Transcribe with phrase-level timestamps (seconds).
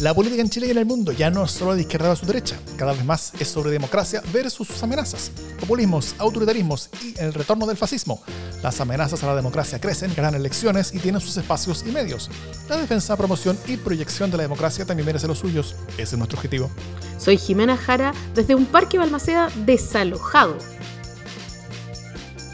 [0.00, 2.14] La política en Chile y en el mundo ya no es solo de izquierda a
[2.14, 7.34] su derecha, cada vez más es sobre democracia versus sus amenazas, populismos, autoritarismos y el
[7.34, 8.22] retorno del fascismo.
[8.62, 12.30] Las amenazas a la democracia crecen, ganan elecciones y tienen sus espacios y medios.
[12.68, 15.74] La defensa, promoción y proyección de la democracia también merece los suyos.
[15.94, 16.70] Ese es nuestro objetivo.
[17.18, 20.58] Soy Jimena Jara desde un parque Balmaceda desalojado.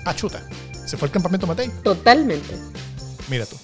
[0.07, 0.41] Achuta.
[0.87, 1.69] ¿Se fue el campamento Matei?
[1.83, 2.57] Totalmente.
[3.29, 3.57] Mira tú.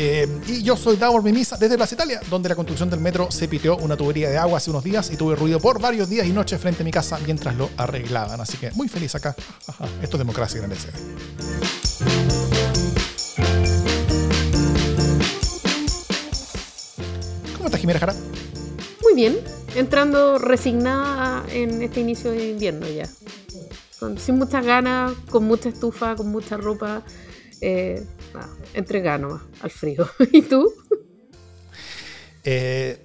[0.00, 3.48] Eh, y yo soy Davor Mimisa desde Plaza Italia, donde la construcción del metro se
[3.48, 6.30] piteó una tubería de agua hace unos días y tuve ruido por varios días y
[6.30, 8.40] noches frente a mi casa mientras lo arreglaban.
[8.40, 9.34] Así que muy feliz acá.
[10.00, 10.92] Esto es democracia en el SD.
[17.56, 18.14] ¿Cómo estás, Jimena Jara?
[19.02, 19.36] Muy bien,
[19.74, 23.08] entrando resignada en este inicio de invierno ya.
[24.16, 27.02] sin muchas ganas, con mucha estufa, con mucha ropa.
[27.60, 28.06] Eh,
[28.38, 30.08] nada, entrega nomás al frío.
[30.32, 30.72] ¿Y tú?
[32.44, 33.04] Eh,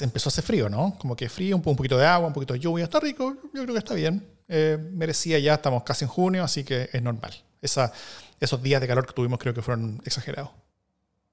[0.00, 0.96] empezó a hacer frío, ¿no?
[0.98, 2.84] Como que frío, un, poquito de agua, un poquito de lluvia.
[2.84, 4.26] Está rico, yo creo que está bien.
[4.48, 7.32] Eh, merecía ya, estamos casi en junio, así que es normal.
[7.60, 7.92] Esa,
[8.40, 10.50] esos días de calor que tuvimos creo que fueron exagerados.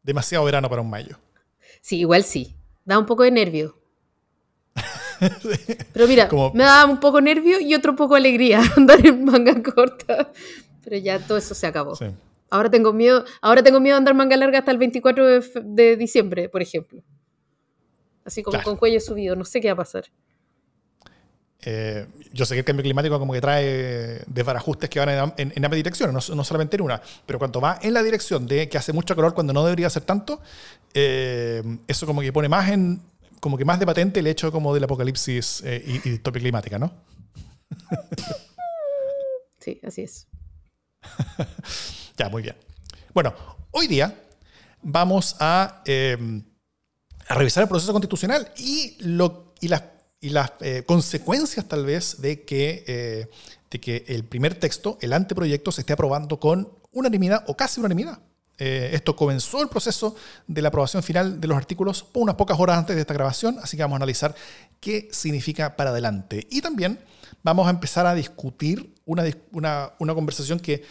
[0.03, 1.17] Demasiado verano para un mayo.
[1.81, 2.55] Sí, igual sí.
[2.85, 3.75] Da un poco de nervio.
[5.93, 10.31] Pero mira, me da un poco nervio y otro poco alegría andar en manga corta.
[10.83, 11.95] Pero ya todo eso se acabó.
[11.95, 12.05] Sí.
[12.51, 16.49] Ahora tengo miedo, ahora tengo miedo de andar manga larga hasta el 24 de, diciembre,
[16.49, 17.01] por ejemplo.
[18.25, 20.05] Así como con cuello subido, no sé qué va a pasar.
[21.61, 25.65] Eh, yo sé que el cambio climático como que trae desbarajustes que van en, en,
[25.65, 28.93] ambas direcciones, no, solamente en una, pero cuando va en la dirección de que hace
[28.93, 30.41] mucho calor cuando no debería ser tanto,
[30.93, 33.01] eh, eso como que pone más en,
[33.41, 36.79] como que más de patente el hecho como del apocalipsis eh, y, y distopia climática,
[36.79, 36.93] ¿no?
[39.59, 40.27] Sí, así es.
[42.19, 42.55] Ya, muy bien.
[43.13, 43.33] Bueno,
[43.71, 44.13] hoy día
[44.81, 46.43] vamos a, em,
[47.29, 53.29] revisar el proceso constitucional y, las, eh, consecuencias tal vez de que, eh,
[53.71, 58.19] de que el primer texto, el anteproyecto, se esté aprobando con unanimidad o casi unanimidad.
[58.57, 60.13] Eh, esto comenzó el proceso
[60.45, 63.77] de la aprobación final de los artículos unas pocas horas antes de esta grabación, así
[63.77, 64.35] que vamos a analizar
[64.81, 66.45] qué significa para adelante.
[66.49, 66.99] Y también
[67.43, 70.83] vamos a empezar a discutir una conversación que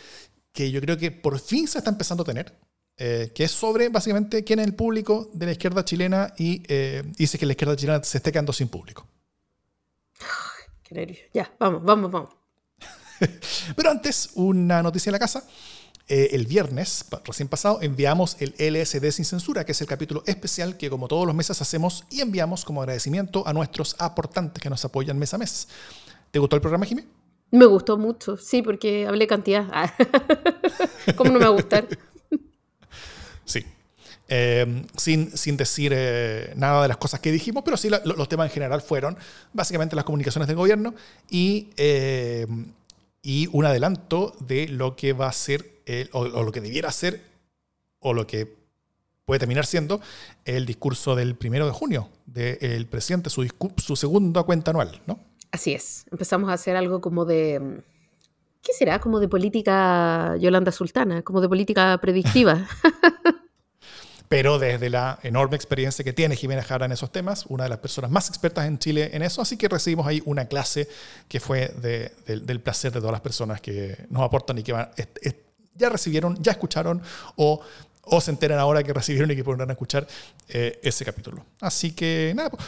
[0.53, 2.59] que yo creo que por fin se está empezando a tener,
[2.97, 7.03] eh, que es sobre básicamente quién es el público de la izquierda chilena y eh,
[7.17, 9.07] dice que la izquierda chilena se esté quedando sin público.
[10.83, 11.17] Qué nervio.
[11.33, 12.31] Ya, vamos, vamos, vamos.
[13.77, 15.45] Pero antes, una noticia en la casa.
[16.11, 20.79] Eh, el viernes, recién pasado, enviamos el LSD sin censura, que es el capítulo especial
[20.79, 24.83] que como todos los meses hacemos y enviamos como agradecimiento a nuestros aportantes que nos
[24.87, 25.69] apoyan mes a mes.
[26.31, 27.05] ¿Te gustó el programa, Jimmy?
[27.51, 29.67] Me gustó mucho, sí, porque hablé cantidad.
[31.17, 31.89] ¿Cómo no me va gustar?
[33.45, 33.65] Sí.
[34.29, 38.49] Em, sin, sin, decir eh, nada de las cosas que dijimos, pero sí los temas
[38.49, 39.17] en general fueron
[39.55, 40.95] básicamente las comunicaciones del gobierno
[41.31, 42.67] y, em,
[43.23, 45.81] y un adelanto de lo que va a ser,
[46.13, 47.23] o, lo que debiera ser,
[48.01, 48.55] o lo que
[49.25, 50.03] puede terminar siendo
[50.45, 53.49] el discurso del primero de junio del presidente, su,
[53.79, 55.28] su segunda cuenta anual, ¿no?
[55.51, 57.79] Así es, empezamos a hacer algo como de, mm,
[58.63, 59.01] ¿qué será?
[59.01, 62.67] Como de política Yolanda Sultana, como de política predictiva.
[64.29, 67.79] Pero desde la enorme experiencia que tiene Jimena Jara en esos temas, una de las
[67.79, 70.87] personas más expertas en Chile en eso, así que recibimos ahí una clase
[71.29, 71.69] que fue
[72.27, 74.75] del placer de todas las personas que nos aportan y que
[75.75, 77.01] ya recibieron, ya escucharon
[77.37, 77.63] o
[78.11, 80.07] o se enteran ahora que recibieron y que podrán escuchar
[80.49, 81.45] eh, ese capítulo.
[81.61, 82.63] Así que nada, pues,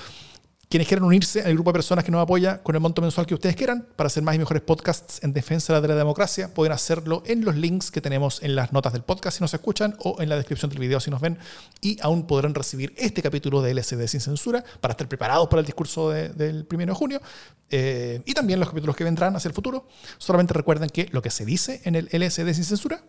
[0.70, 3.34] quienes quieran unirse al grupo de personas que nos apoya con el monto mensual que
[3.34, 7.24] ustedes quieran para hacer más y mejores podcasts en defensa de la democracia, pueden hacerlo
[7.26, 10.28] en los links que tenemos en las notas del podcast si nos escuchan o en
[10.28, 11.38] la descripción del video si nos ven.
[11.80, 15.66] Y aún podrán recibir este capítulo de LSD sin censura para estar preparados para el
[15.66, 17.20] discurso del 1 de junio
[17.68, 19.88] eh, y también los capítulos que vendrán hacia el futuro.
[20.18, 23.02] Solamente recuerden que lo que se dice en el LSD sin censura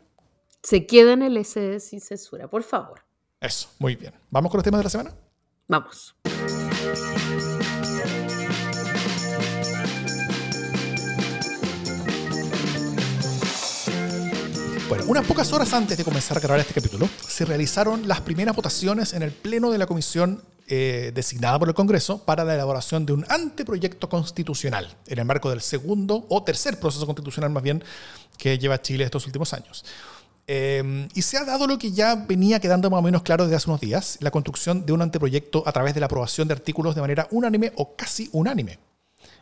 [0.64, 3.02] se queda en el LSD sin censura, por favor.
[3.40, 4.14] Eso, muy bien.
[4.32, 5.14] ¿Vamos con los temas de la semana?
[5.68, 6.16] Vamos.
[14.92, 18.54] Bueno, unas pocas horas antes de comenzar a grabar este capítulo, se realizaron las primeras
[18.54, 23.06] votaciones en el Pleno de la Comisión eh, designada por el Congreso para la elaboración
[23.06, 27.82] de un anteproyecto constitucional en el marco del segundo o tercer proceso constitucional más bien
[28.38, 29.86] que lleva Chile estos últimos años.
[30.46, 33.56] Eh, y se ha dado lo que ya venía quedando más o menos claro desde
[33.56, 36.96] hace unos días, la construcción de un anteproyecto a través de la aprobación de artículos
[36.96, 38.78] de manera unánime o casi unánime.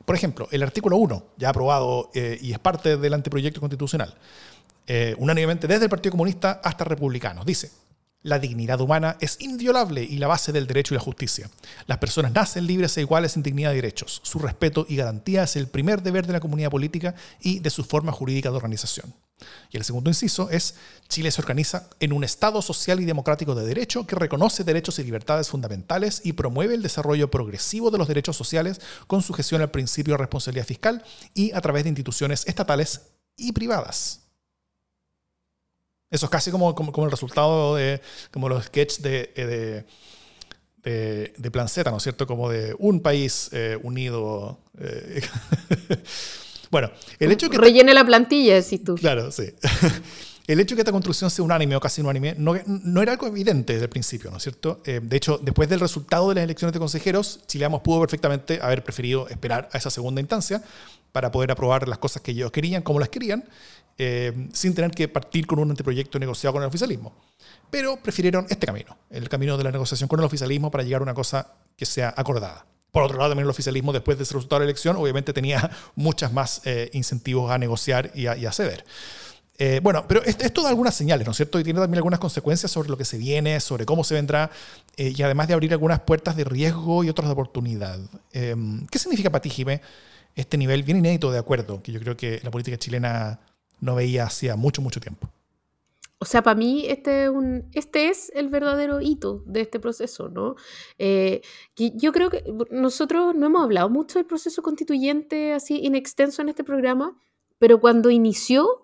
[0.06, 4.16] Por ejemplo, el artículo 1, ya aprobado eh, y es parte del anteproyecto constitucional,
[4.88, 7.46] eh, unánimemente desde el Partido Comunista hasta republicanos.
[7.46, 7.72] Dice,
[8.22, 11.50] La dignidad humana es inviolable y la base del derecho y la justicia.
[11.88, 14.22] Las personas nacen libres e iguales en dignidad y derechos.
[14.24, 17.84] Su respeto y garantía es el primer deber de la comunidad política y de su
[17.84, 19.14] forma jurídica de organización.
[19.72, 20.76] Y el segundo inciso es,
[21.08, 25.04] Chile se organiza en un Estado social y democrático de derecho que reconoce derechos y
[25.04, 30.14] libertades fundamentales y promueve el desarrollo progresivo de los derechos sociales con sujeción al principio
[30.14, 31.04] de responsabilidad fiscal
[31.34, 33.02] y a través de instituciones estatales
[33.38, 34.29] y privadas.
[36.12, 38.02] Eso es casi como, como, el resultado de
[38.32, 39.86] como los sketches de, eh,
[40.84, 42.26] de, de, Plan Z, ¿no es cierto?
[42.26, 44.60] Como de un país eh, unido.
[44.80, 45.22] Eh.
[46.72, 46.90] bueno,
[47.20, 47.58] el hecho que...
[47.58, 48.96] Rellene la plantilla, decís tú.
[48.96, 49.54] Claro, sí.
[50.48, 53.28] El hecho de que esta construcción sea unánime o casi unánime no, no era algo
[53.28, 54.82] evidente desde el principio, ¿no es cierto?
[54.84, 59.30] de hecho, después del resultado de las elecciones de consejeros, Chileamos pudo perfectamente haber preferido
[59.30, 60.64] esperar a esa segunda instancia
[61.12, 63.44] para poder aprobar las cosas que ellos querían, como las querían,
[64.02, 67.14] eh, sin tener que partir con un anteproyecto negociado con el oficialismo.
[67.70, 71.04] Pero prefirieron este camino, el camino de la negociación con el oficialismo para llegar a
[71.04, 72.66] una cosa que sea acordada.
[72.94, 75.70] Por otro lado, también el oficialismo, después de ese resultado de la elección, obviamente tenía
[75.96, 78.86] muchas más eh, incentivos a negociar y a, ceder.
[79.58, 81.60] Eh, bueno, pero esto, da algunas señales, ¿no es cierto?
[81.60, 84.50] Y tiene también algunas consecuencias sobre lo que se viene, sobre cómo se vendrá,
[84.96, 88.00] y además de abrir algunas puertas de riesgo y otras de oportunidad.
[88.32, 89.82] ¿Qué significa para ti, Jimé,
[90.38, 93.40] este nivel bien inédito de acuerdo que yo creo que la política chilena
[93.82, 95.30] no veía hacía mucho, mucho tiempo.
[96.22, 100.28] O sea, para mí este es, un, este es el verdadero hito de este proceso,
[100.28, 100.56] ¿no?
[100.98, 101.42] Eh,
[101.78, 106.50] yo creo que nosotros no hemos hablado mucho del proceso constituyente así in extenso en
[106.50, 107.18] este programa,
[107.58, 108.84] pero cuando inició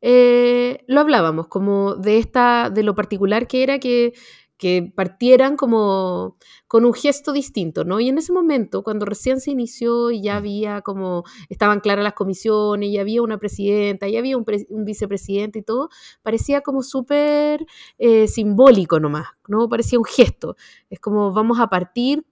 [0.00, 4.14] eh, lo hablábamos como de esta, de lo particular que era que
[4.58, 6.36] que partieran como
[6.66, 8.00] con un gesto distinto, ¿no?
[8.00, 10.38] Y en ese momento, cuando recién se inició y ya mm.
[10.38, 14.44] había como, estaban claras las comisiones, y había una presidenta, y había un,
[14.84, 15.90] vicepresidente y todo,
[16.22, 17.66] parecía como súper
[17.98, 19.68] eh, simbólico nomás, ¿no?
[19.68, 20.56] Parecía un gesto.
[20.90, 22.24] Es como vamos a partir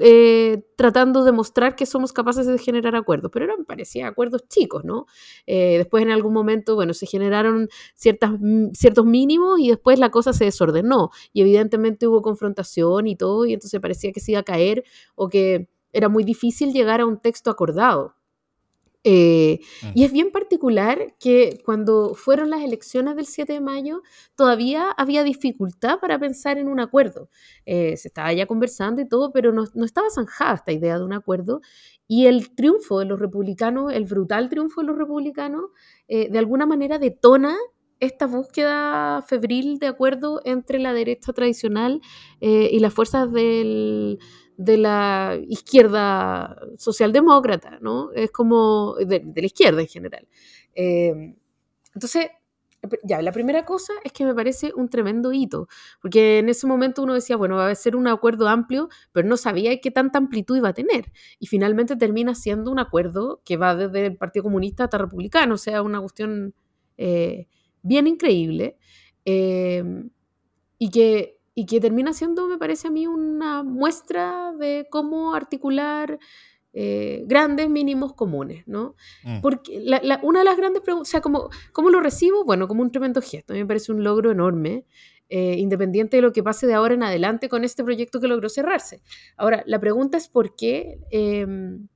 [0.00, 4.84] eh, tratando de mostrar que somos capaces de generar acuerdos, pero eran, parecía acuerdos chicos,
[4.84, 5.06] ¿no?
[5.46, 10.10] Eh, después en algún momento, bueno, se generaron ciertas, mm, ciertos mínimos y después la
[10.10, 14.40] cosa se desordenó y evidentemente hubo confrontación y todo y entonces parecía que se iba
[14.40, 14.84] a caer
[15.14, 18.14] o que era muy difícil llegar a un texto acordado.
[19.10, 19.60] Eh,
[19.94, 24.02] y es bien particular que cuando fueron las elecciones del 7 de mayo,
[24.36, 27.30] todavía había dificultad para pensar en un acuerdo.
[27.64, 31.14] Eh, se estaba ya conversando y todo, pero no, estaba zanjada esta idea de un
[31.14, 31.62] acuerdo.
[32.06, 35.70] Y el triunfo de los republicanos, el brutal triunfo de los republicanos,
[36.08, 37.56] eh, de alguna manera detona
[38.00, 42.00] esta búsqueda febril de acuerdo entre la derecha tradicional
[42.40, 44.20] y las fuerzas del,
[44.58, 48.10] de la izquierda socialdemócrata, ¿no?
[48.12, 50.28] Es como de, la izquierda en general.
[50.74, 51.36] Eh,
[51.94, 52.26] entonces,
[53.04, 55.68] ya, la primera cosa es que me parece un tremendo hito,
[56.02, 59.36] porque en ese momento uno decía, bueno, va a ser un acuerdo amplio, pero no
[59.36, 61.12] sabía qué tanta amplitud iba a tener.
[61.38, 65.58] Y finalmente termina siendo un acuerdo que va desde el Partido Comunista hasta Republicano, o
[65.58, 66.52] sea, una cuestión
[66.96, 67.46] eh,
[67.82, 68.76] bien increíble.
[69.24, 69.84] Eh,
[70.78, 76.20] y que y que termina siendo, me parece a mí, una muestra de cómo articular
[76.72, 78.94] eh, grandes mínimos comunes, ¿no?
[79.24, 79.40] Mm.
[79.40, 79.82] Porque
[80.22, 82.44] una de las grandes preguntas, o sea, ¿cómo, ¿cómo, lo recibo?
[82.44, 84.86] Bueno, como un tremendo gesto, a mí me parece un logro enorme,
[85.30, 88.48] eh, independiente de lo que pase de ahora en adelante con este proyecto que logró
[88.48, 89.02] cerrarse.
[89.36, 91.88] Ahora, la pregunta es por qué, em,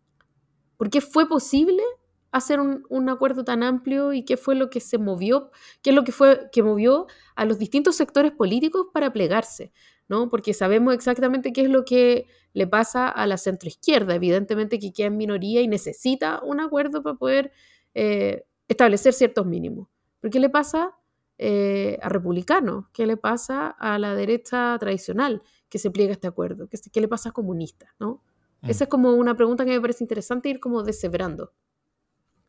[0.77, 1.85] ¿por qué fue posible
[2.33, 5.51] hacer un, acuerdo tan amplio y qué fue lo que se movió,
[5.83, 9.71] qué es lo que fue que movió a los distintos sectores políticos para plegarse,
[10.09, 10.31] ¿no?
[10.31, 15.09] Porque sabemos exactamente qué es lo que le pasa a la centroizquierda, evidentemente que queda
[15.09, 17.53] en minoría y necesita un acuerdo para poder
[17.95, 19.89] eh, establecer ciertos mínimos.
[20.21, 20.97] ¿Pero qué le pasa
[21.37, 22.87] eh, a republicanos?
[22.95, 26.67] ¿Qué le pasa a la derecha tradicional que se pliega a este acuerdo?
[26.69, 28.23] ¿Qué, qué le pasa a comunistas, no?
[28.63, 28.71] Mm.
[28.71, 31.53] Esa es como una pregunta que me parece interesante ir como deshebrando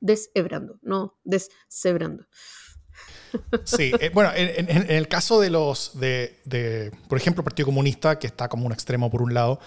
[0.03, 2.25] deshebrando, no deshebrando.
[3.63, 8.27] Sí, eh, bueno, en, el caso de los, de, por ejemplo, el Partido Comunista, que
[8.27, 9.59] está como un extremo por un lado,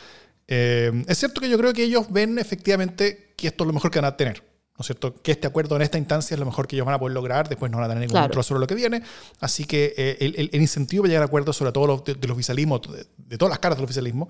[0.46, 3.90] eh, es cierto que yo creo que ellos ven efectivamente que esto es lo mejor
[3.90, 4.44] que van a tener.
[4.78, 5.14] ¿No es cierto?
[5.22, 7.48] Que este acuerdo en esta instancia es lo mejor que ellos van a poder lograr,
[7.48, 9.02] después no van a tener ningún control sobre lo que viene.
[9.40, 13.38] Así que eh, el, incentivo para llegar a acuerdos sobre todo de, los oficialismo, de,
[13.38, 14.28] todas las caras del oficialismo,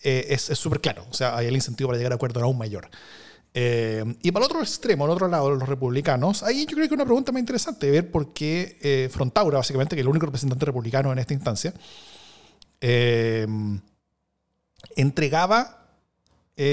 [0.00, 1.04] es súper claro.
[1.10, 2.88] O sea, hay el incentivo para llegar a acuerdos aún mayor.
[3.60, 6.94] Eh, y para el otro extremo, al otro lado, los republicanos, ahí yo creo que
[6.94, 10.64] una pregunta muy interesante, ver por qué eh, Frontaura, básicamente, que es el único representante
[10.64, 11.74] republicano en esta instancia,
[12.80, 13.48] eh,
[14.94, 15.74] entregaba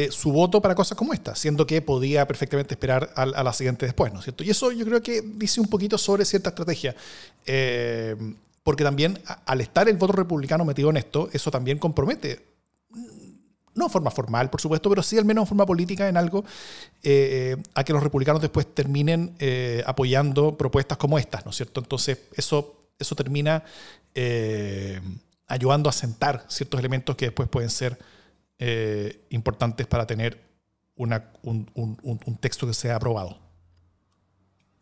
[0.09, 4.11] su voto para cosas como esta, siendo que podía perfectamente esperar a, la siguiente después,
[4.11, 4.43] ¿no es cierto?
[4.43, 6.95] Y eso yo creo que dice un poquito sobre cierta estrategia.
[8.63, 12.55] porque también al estar el voto republicano metido en esto, eso también compromete
[13.75, 16.43] no de forma formal, por supuesto, pero sí al menos en forma política en algo
[17.03, 21.81] eh, a que los republicanos después terminen eh, apoyando propuestas como estas, ¿no es cierto?
[21.81, 23.63] Entonces, eso, eso termina
[24.13, 25.01] eh,
[25.47, 27.97] ayudando a sentar ciertos elementos que después pueden ser
[29.31, 30.39] importantes para tener
[30.95, 33.37] una, un, un, texto que sea aprobado.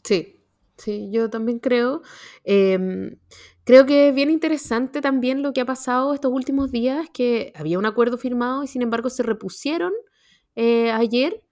[0.03, 0.42] Sí,
[0.83, 2.01] sí, yo también creo.
[2.43, 3.17] Em,
[3.65, 7.79] Creo que es bien interesante también lo que ha pasado estos últimos días, que había
[7.79, 9.93] un acuerdo firmado y sin embargo se repusieron
[10.55, 11.43] eh, ayer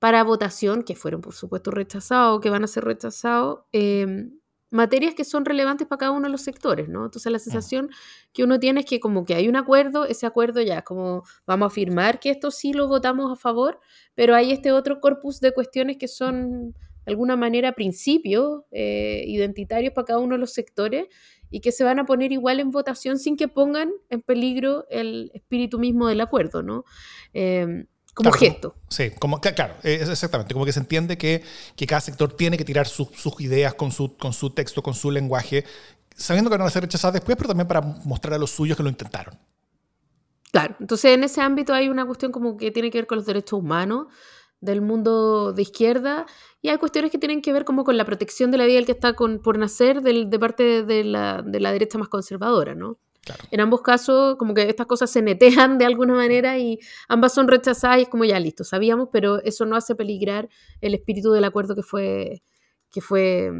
[0.00, 5.24] para votación, que fueron por supuesto rechazados, que van a ser rechazados, em, materias que
[5.24, 7.04] son relevantes para cada uno de los sectores, ¿no?
[7.04, 7.90] Entonces la sensación
[8.32, 11.22] que uno tiene es que como que hay un acuerdo, ese acuerdo ya es como
[11.46, 13.78] vamos a afirmar que esto sí lo votamos a favor,
[14.14, 19.92] pero hay este otro corpus de cuestiones que son de alguna manera principios eh, identitarios
[19.92, 21.06] para cada uno de los sectores
[21.50, 25.30] y que se van a poner igual en votación sin que pongan en peligro el
[25.34, 26.84] espíritu mismo del acuerdo, ¿no?
[27.32, 28.74] Em, como gesto.
[28.88, 31.42] sí, como, claro, exactamente, como que se entiende que,
[31.76, 33.08] que cada sector tiene que tirar sus
[33.40, 35.64] ideas con su, con su texto, con su lenguaje,
[36.14, 38.82] sabiendo que van a ser rechazadas después, pero también para mostrar a los suyos que
[38.82, 39.38] lo intentaron.
[40.52, 43.26] Claro, entonces en ese ámbito hay una cuestión como que tiene que ver con los
[43.26, 44.08] derechos humanos
[44.62, 46.24] del mundo de izquierda
[46.62, 48.86] y hay cuestiones que tienen que ver como con la protección de la vida del
[48.86, 52.98] que está con, por nacer de parte de la, de la, derecha más conservadora, ¿no?
[53.50, 56.78] En ambos casos, como que estas cosas se netean de alguna manera y
[57.08, 60.48] ambas son rechazadas y es como ya listo, sabíamos, pero eso no hace peligrar
[60.80, 62.42] el espíritu del acuerdo que fue,
[62.90, 63.50] que fue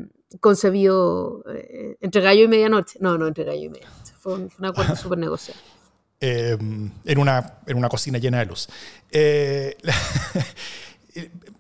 [0.41, 2.99] concebido eh, entre gallo y medianoche.
[3.01, 4.15] No, no, entre gallo y medianoche.
[4.19, 5.61] Fue un, acuerdo súper negociado.
[6.21, 8.69] Em, en, una, en una cocina llena de luz.
[9.11, 9.77] Eh,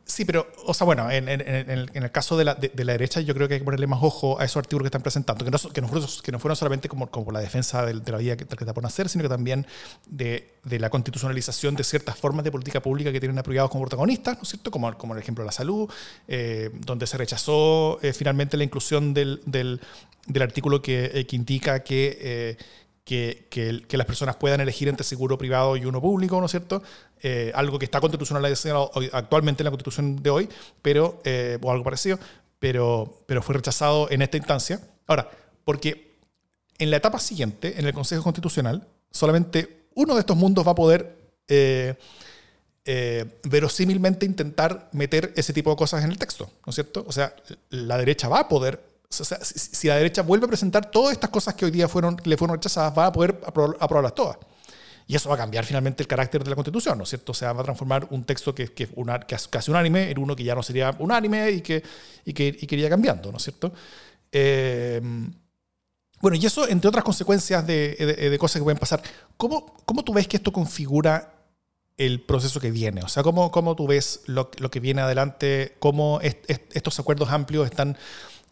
[0.05, 3.61] Sí, pero, o sea, bueno, en, el, caso de la, derecha, yo creo que hay
[3.61, 5.89] que ponerle más ojo a esos artículos que están presentando, que no, que no,
[6.23, 8.83] que no fueron solamente como, como la defensa de, la vida que, que está por
[8.83, 9.67] nacer, sino que también
[10.07, 14.43] de, la constitucionalización de ciertas formas de política pública que tienen apropiados como protagonistas, ¿no
[14.43, 14.71] es cierto?
[14.71, 15.91] Como, como el ejemplo de la salud,
[16.29, 19.81] eh, donde se rechazó eh, finalmente la inclusión del,
[20.41, 22.57] artículo que, eh, que indica que
[23.05, 26.83] que, las personas puedan elegir entre seguro privado y uno público, ¿no es cierto?
[27.21, 30.49] Eh, algo que está constitucionalizado actualmente en la constitución de hoy,
[30.83, 32.19] pero, eh, o algo parecido,
[32.59, 34.81] pero, pero fue rechazado en esta instancia.
[35.07, 35.31] Ahora,
[35.65, 36.17] porque
[36.79, 40.77] en la etapa siguiente, en el Consejo Constitucional, solamente uno de estos mundos va a
[40.77, 41.17] poder
[41.49, 41.97] eh,
[43.45, 47.05] verosímilmente intentar meter ese tipo de cosas en el texto, ¿no es cierto?
[47.07, 47.35] O sea,
[47.71, 51.65] la derecha va a poder si la derecha vuelve a presentar todas estas cosas que
[51.65, 54.39] hoy día fueron, le fueron rechazadas, va a poder aprobarlas todas.
[55.07, 57.33] Y eso va a cambiar finalmente el carácter de la Constitución, ¿no es cierto?
[57.33, 60.35] O sea, va a transformar un texto que, que, una, que casi unánime en uno
[60.35, 61.83] que ya no sería unánime y que,
[62.25, 63.73] y que, y iría cambiando, ¿no es cierto?
[64.31, 65.01] Eh,
[66.21, 67.97] bueno, y eso, entre otras consecuencias de,
[68.31, 69.03] de, cosas que pueden pasar,
[69.37, 71.35] ¿cómo, ¿cómo tú ves que esto configura
[71.97, 73.03] el proceso que viene?
[73.03, 75.75] O sea, ¿cómo, cómo tú ves lo, lo que viene adelante?
[75.81, 77.99] ¿Cómo estos acuerdos amplios están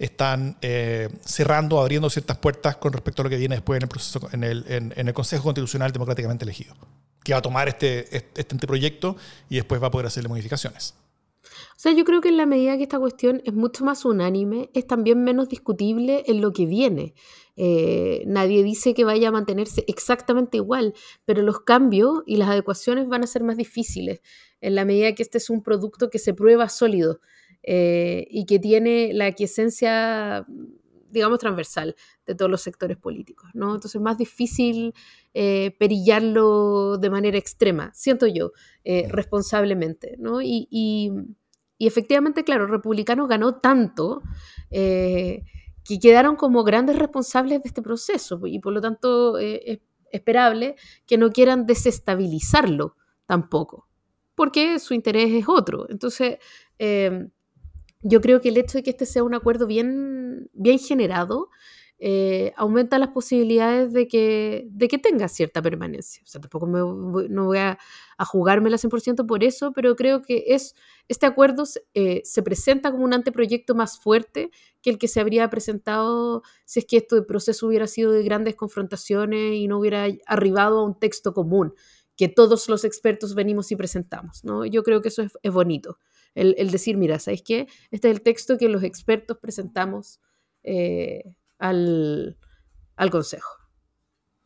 [0.01, 3.89] están eh, cerrando, abriendo ciertas puertas con respecto a lo que viene después en el
[3.89, 6.75] proceso, en el, en, el Consejo Constitucional democráticamente elegido,
[7.23, 9.17] que va a tomar este, este, este proyecto
[9.51, 10.95] y después va a poder hacerle modificaciones.
[11.43, 14.71] O sea, yo creo que en la medida que esta cuestión es mucho más unánime,
[14.73, 17.15] es también menos discutible en lo que viene.
[17.57, 20.95] Eh, nadie dice que vaya a mantenerse exactamente igual,
[21.27, 24.21] pero los cambios y las adecuaciones van a ser más difíciles
[24.63, 27.21] en la medida que este es un producto que se prueba sólido.
[27.63, 30.47] Eh, y que tiene la aquiescencia,
[31.11, 31.95] digamos, transversal
[32.27, 33.75] de todos los sectores políticos, ¿no?
[33.75, 34.95] Entonces es más difícil
[35.35, 38.53] eh, perillarlo de manera extrema, siento yo,
[38.85, 40.41] eh, responsablemente, ¿no?
[40.41, 41.13] Y, y,
[41.87, 44.23] efectivamente, claro, Republicanos ganó tanto
[44.71, 49.81] que quedaron como grandes responsables de este proceso y por lo tanto es
[50.13, 50.77] esperable
[51.07, 53.89] que no quieran desestabilizarlo tampoco,
[54.35, 55.89] porque su interés es otro.
[55.89, 56.39] Entonces,
[58.03, 61.51] yo creo que el hecho de que este sea un acuerdo bien, bien generado
[62.03, 66.23] eh, aumenta las posibilidades de que, de que tenga cierta permanencia.
[66.25, 66.79] O sea, tampoco me
[67.29, 67.79] no voy a,
[68.17, 70.75] a jugármela 100% por eso, pero creo que es,
[71.09, 75.51] este acuerdo eh, se presenta como un anteproyecto más fuerte que el que se habría
[75.51, 80.79] presentado si es que este proceso hubiera sido de grandes confrontaciones y no hubiera arribado
[80.79, 81.75] a un texto común
[82.21, 84.45] que todos los expertos venimos y presentamos.
[84.45, 84.67] ¿no?
[84.67, 85.99] Yo creo que eso es, bonito.
[86.35, 87.67] El, decir, mira, ¿sabéis qué?
[87.91, 90.21] Este es el texto que los expertos presentamos
[90.63, 91.25] eh,
[91.59, 92.37] al,
[93.11, 93.49] Consejo.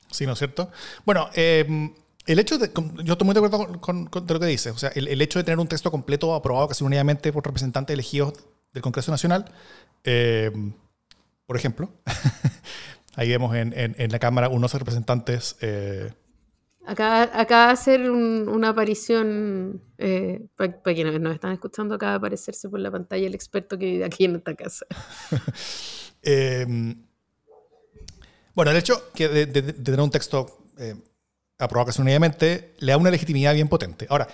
[0.09, 0.71] Sí, ¿no es cierto?
[1.05, 1.93] Bueno, em,
[2.27, 2.71] el hecho de,
[3.03, 5.59] yo estoy muy de acuerdo con, lo que dices, o sea, el, hecho de tener
[5.59, 8.35] un texto completo aprobado casi unidamente por representantes elegidos
[8.73, 9.47] del Congreso Nacional,
[10.05, 10.75] em,
[11.45, 11.91] por ejemplo,
[13.17, 15.57] Ahí vemos en, en, la cámara unos representantes.
[15.61, 16.13] Eh,
[16.87, 22.81] acá, acá hacer una aparición, eh, para quienes nos están escuchando, acaba de aparecerse por
[22.81, 24.87] la pantalla el experto que vive aquí en esta casa.
[26.27, 27.05] Em,
[28.55, 30.95] bueno, el hecho que de, tener un texto eh,
[31.59, 34.07] aprobado casi unidamente le da una legitimidad bien potente.
[34.09, 34.27] Ahora,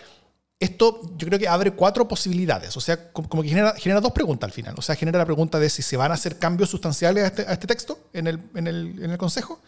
[0.61, 4.47] esto yo creo que abre cuatro posibilidades, o sea, como, que genera, genera, dos preguntas
[4.47, 4.75] al final.
[4.77, 7.43] O sea, genera la pregunta de si se van a hacer cambios sustanciales a este,
[7.43, 9.61] a este texto en el, en el, en el Consejo.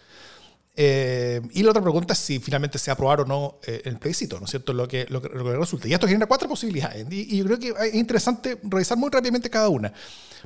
[0.75, 3.83] Eh, y la otra pregunta es si finalmente se va a aprobar o no eh,
[3.85, 4.73] el plebiscito, ¿no es cierto?
[4.73, 5.87] Lo que, lo, que, resulta.
[5.87, 7.07] Y esto genera cuatro posibilidades.
[7.11, 9.93] Y, yo creo que es interesante revisar muy rápidamente cada una.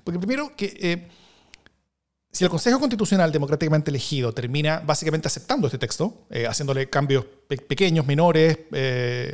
[0.02, 0.76] Porque primero que...
[0.80, 1.08] Eh,
[2.32, 8.04] si el Consejo Constitucional democráticamente elegido termina básicamente aceptando este texto, eh, haciéndole cambios pequeños,
[8.04, 8.58] menores,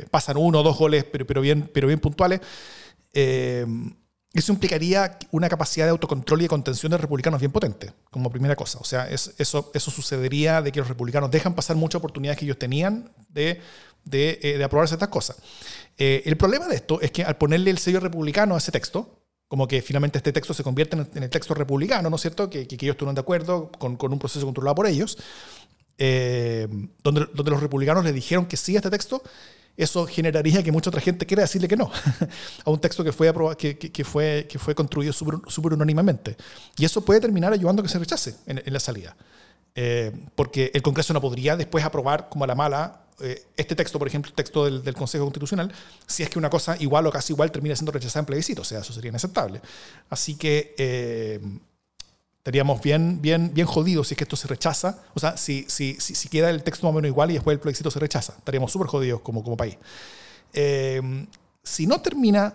[0.09, 2.39] pasan uno o dos goles, pero, pero, bien, pero bien puntuales,
[4.33, 8.55] eso implicaría una capacidad de autocontrol y de contención de republicanos bien potente, como primera
[8.55, 8.79] cosa.
[8.79, 12.57] O sea, eso, eso sucedería de que los republicanos dejan pasar muchas oportunidades que ellos
[12.57, 13.61] tenían de,
[14.05, 15.37] de, de aprobar ciertas cosas.
[15.97, 19.23] el problema de esto es que al ponerle el sello republicano a ese texto,
[19.53, 22.49] como que finalmente este texto se convierte en el texto republicano, ¿no es cierto?
[22.49, 25.15] Que, que, ellos estuvieron de acuerdo con, con, un proceso controlado por ellos,
[25.99, 26.67] eh,
[27.03, 29.21] donde, donde, los republicanos le dijeron que sí a este texto,
[29.75, 31.91] eso generaría que mucha otra gente quiera decirle que no
[32.65, 36.37] a un texto que fue, que, que, fue, que fue construido súper unánimamente.
[36.77, 39.15] Y eso puede terminar ayudando a que se rechace en, en la salida.
[39.75, 43.97] Eh, porque el Congreso no podría después aprobar como a la mala eh, este texto,
[43.99, 45.71] por ejemplo, el texto del, Consejo Constitucional,
[46.05, 48.65] si es que una cosa igual o casi igual termina siendo rechazada en plebiscito, o
[48.65, 49.61] sea, eso sería inaceptable.
[50.09, 51.39] Así que eh,
[52.43, 55.95] estaríamos bien, bien, bien jodidos si es que esto se rechaza, o sea, si, si,
[55.99, 58.71] si, queda el texto más o menos igual y después el plebiscito se rechaza, estaríamos
[58.71, 59.77] súper jodidos como, como país.
[61.63, 62.53] si no termina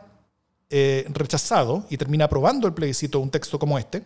[0.70, 4.02] rechazado y termina aprobando el plebiscito un texto como este,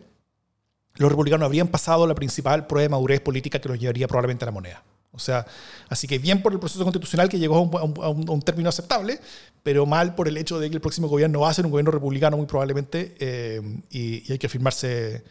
[0.95, 4.47] los republicanos habrían pasado la principal prueba de madurez política que los llevaría probablemente a
[4.47, 4.83] la moneda.
[5.11, 5.45] O sea,
[5.89, 9.19] así que bien por el proceso constitucional que llegó a un, término aceptable,
[9.61, 11.91] pero mal por el hecho de que el próximo gobierno va a ser un gobierno
[11.91, 15.23] republicano muy probablemente eh, y, hay que firmarse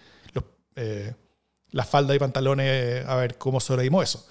[0.77, 1.15] eh,
[1.71, 4.27] las faldas y pantalones a ver cómo sobrevivimos eso.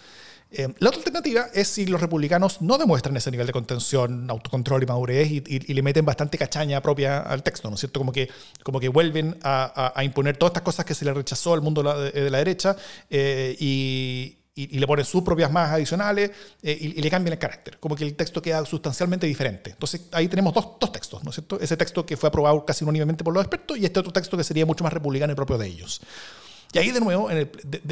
[0.54, 4.84] Eh, la otra alternativa es si los republicanos no demuestran ese nivel de contención, autocontrol
[4.84, 8.02] y madurez y, le meten bastante cachaña propia al texto, ¿no es cierto?
[8.02, 8.30] Como que,
[8.62, 12.30] como que vuelven a, imponer todas estas cosas que se le rechazó al mundo de
[12.30, 12.76] la, derecha
[13.10, 17.80] eh, y, le ponen sus propias más adicionales eh, y, le cambian el carácter.
[17.80, 19.72] Como que el texto queda sustancialmente diferente.
[19.72, 21.60] Entonces ahí tenemos dos, dos, textos, ¿no es cierto?
[21.60, 24.44] Ese texto que fue aprobado casi unánimemente por los expertos y este otro texto que
[24.44, 26.02] sería mucho más republicano y propio de ellos.
[26.74, 27.30] Y ahí de nuevo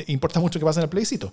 [0.07, 1.31] importa mucho qué pasa en el plebiscito.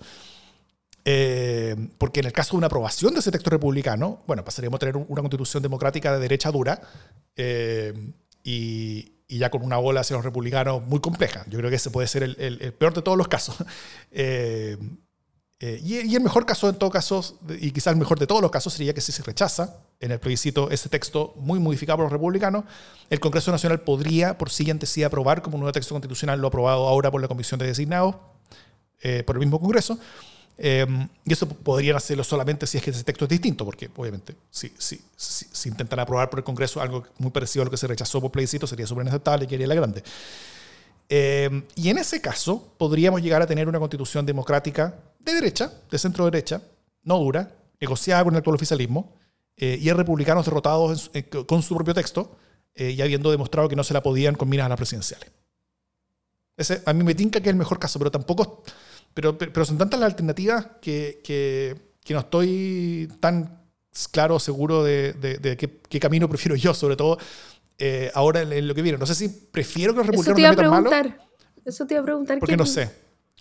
[1.09, 4.81] Eh, porque en el caso de una aprobación de ese texto republicano, bueno, pasaríamos a
[4.81, 6.81] tener una constitución democrática de derecha dura
[7.37, 7.95] eh,
[8.43, 11.45] y, ya con una bola hacia los republicanos muy compleja.
[11.49, 13.57] Yo creo que ese puede ser el, peor de todos los casos.
[14.11, 14.77] Eh,
[15.59, 18.51] y, y, el mejor caso, en todo caso, y quizás el mejor de todos los
[18.51, 22.13] casos, sería que si se rechaza en el plebiscito ese texto muy modificado por los
[22.13, 22.65] republicanos,
[23.09, 27.11] el Congreso Nacional podría, por siguiente, sí aprobar como nuevo texto constitucional lo aprobado ahora
[27.11, 28.17] por la Comisión de Designados,
[29.25, 29.99] por el mismo Congreso,
[30.59, 34.35] Em, y eso podrían hacerlo solamente si es que ese texto es distinto, porque obviamente
[34.51, 37.87] si, si, si, intentan aprobar por el Congreso algo muy parecido a lo que se
[37.87, 40.03] rechazó por plebiscito, sería súper inaceptable y quería la grande.
[41.09, 45.99] Em, y en ese caso podríamos llegar a tener una constitución democrática de derecha, de
[45.99, 46.63] centro derecha,
[47.03, 49.15] no dura, negociada con el actual oficialismo,
[49.57, 51.11] eh, y republicanos derrotados
[51.47, 52.37] con su propio texto,
[52.75, 55.31] eh, y habiendo demostrado que no se la podían combinar a las presidenciales.
[56.57, 58.63] Ese, a mí me tinca que es el mejor caso, pero tampoco
[59.17, 63.63] pero, pero son tantas las alternativas que, que, que no estoy tan
[64.13, 67.17] claro, seguro de, de, qué, camino prefiero yo, sobre todo
[67.79, 68.99] eh, ahora en, lo que viene.
[68.99, 70.91] No sé si prefiero que los republicanos le metan mano.
[71.65, 72.39] Eso te iba a preguntar.
[72.39, 72.91] Porque no sé.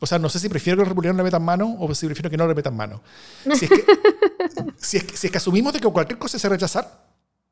[0.02, 2.30] O sea, no sé si prefiero que los republicanos le metan mano o si prefiero
[2.30, 3.02] que no le metan mano.
[3.54, 3.86] Si es que,
[4.78, 7.06] si es que, si es que asumimos de que cualquier cosa se rechazar,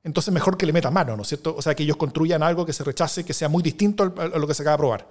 [0.03, 1.55] entonces mejor que le metan mano, ¿no es cierto?
[1.55, 4.45] O sea, que ellos construyan algo que se rechace, que sea muy distinto a lo
[4.45, 5.07] que se acaba de aprobar.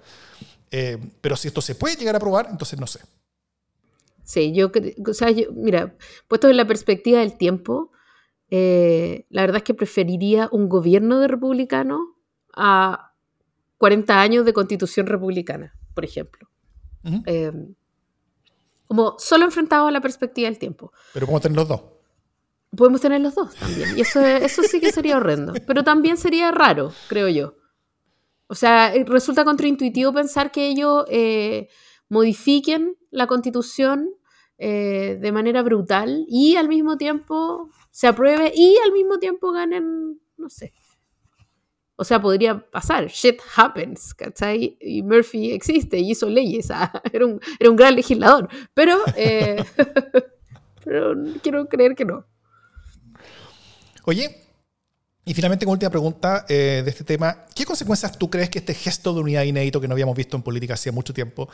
[0.71, 3.01] Eh, pero si esto se puede llegar a probar, entonces no sé.
[4.25, 4.71] Sí, yo,
[5.07, 5.95] o sea, mira,
[6.29, 7.92] puesto en la perspectiva del tiempo,
[8.55, 12.17] eh, la verdad es que preferiría un gobierno de republicano
[12.55, 13.15] a
[13.79, 16.51] 40 años de constitución republicana, por ejemplo.
[17.25, 17.51] Eh,
[18.87, 20.93] como solo enfrentado a la perspectiva del tiempo.
[21.15, 21.83] Pero podemos tener los dos.
[22.77, 23.97] Podemos tener los dos también.
[23.97, 25.55] Y eso, eso sí que sería horrendo.
[25.67, 27.55] Pero también sería raro, creo yo.
[28.49, 31.71] O sea, eh, resulta contraintuitivo pensar que ellos eh,
[32.11, 34.11] modifiquen la constitución
[34.65, 40.21] eh, de manera brutal y al mismo tiempo se apruebe y al mismo tiempo ganen,
[40.37, 40.73] no sé.
[41.97, 43.09] O sea, podría pasar.
[43.09, 44.79] Shit happens, ¿cachai?
[44.81, 46.71] Y Murphy existe y hizo leyes.
[46.75, 48.49] Ah, era, un, era, un, gran legislador.
[48.73, 49.65] Pero, eh,
[50.85, 52.25] pero quiero creer que no.
[54.05, 54.42] Oye,
[55.25, 58.75] y finalmente, con última pregunta eh, de este tema, ¿qué consecuencias tú crees que este
[58.75, 61.49] gesto de unidad inédito que no habíamos visto en política hacía mucho tiempo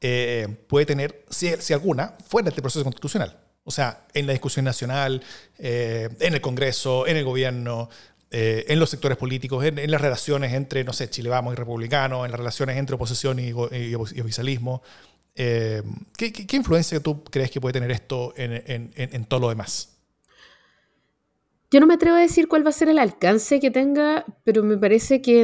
[0.00, 3.38] eh, puede tener, si, alguna, fuera de este proceso constitucional?
[3.64, 5.22] O sea, en la discusión nacional,
[5.58, 7.88] eh, en el Congreso, en el gobierno,
[8.36, 12.32] en los sectores políticos, en, las relaciones entre, no sé, Chile Vamos y republicanos, en
[12.32, 14.82] las relaciones entre oposición y, oficialismo.
[15.34, 19.93] ¿qué, influencia tú crees que puede tener esto en, en todo lo demás?
[21.74, 24.62] Yo no me atrevo a decir cuál va a ser el alcance que tenga, pero
[24.62, 25.40] me parece que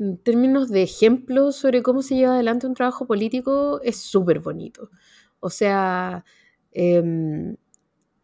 [0.00, 4.90] en términos de ejemplo sobre cómo se lleva adelante un trabajo político es súper bonito.
[5.38, 6.24] O sea,
[6.72, 7.54] em,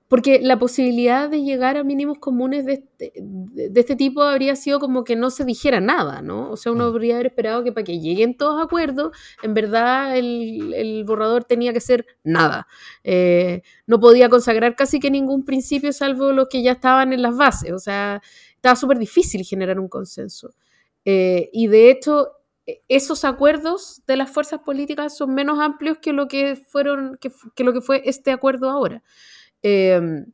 [0.08, 4.78] porque la posibilidad de llegar a mínimos comunes de este, de este, tipo habría sido
[4.78, 6.50] como que no se dijera nada, ¿no?
[6.50, 6.88] O sea, uno mm.
[6.88, 9.12] habría haber esperado que para que lleguen todos a acuerdo,
[9.42, 12.66] en verdad el, borrador tenía que ser nada.
[13.02, 17.36] Eh, no podía consagrar casi que ningún principio salvo los que ya estaban en las
[17.36, 17.72] bases.
[17.72, 18.20] O sea,
[18.54, 20.54] estaba súper difícil generar un consenso.
[21.06, 22.28] Eh, y de hecho,
[22.66, 27.64] e, esos acuerdos de las fuerzas políticas son menos amplios que lo que fueron, que
[27.64, 29.02] lo que fue este acuerdo ahora.
[29.64, 30.26] Em,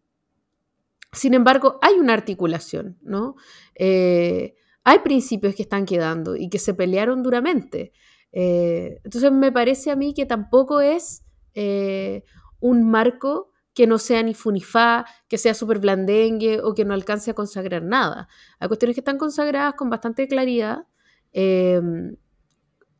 [1.12, 3.36] sin embargo, hay una articulación, ¿no?
[3.76, 7.92] Eh, hay principios que están quedando y que se pelearon duramente.
[8.32, 12.24] Eh, entonces me parece a mí que tampoco es eh,
[12.58, 17.30] un marco que no sea ni funifá, que sea súper blandengue o que no alcance
[17.30, 18.28] a consagrar nada.
[18.58, 20.86] Hay cuestiones que están consagradas con bastante claridad,
[21.32, 22.16] em,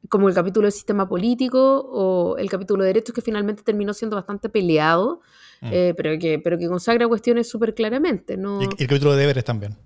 [0.09, 4.17] como el capítulo del sistema político o el capítulo de derechos que finalmente terminó siendo
[4.17, 5.21] bastante peleado,
[5.61, 5.69] mm.
[5.73, 8.37] eh, pero, que, pero que consagra cuestiones súper claramente.
[8.37, 8.61] ¿no?
[8.61, 9.77] Y, el capítulo de deberes también.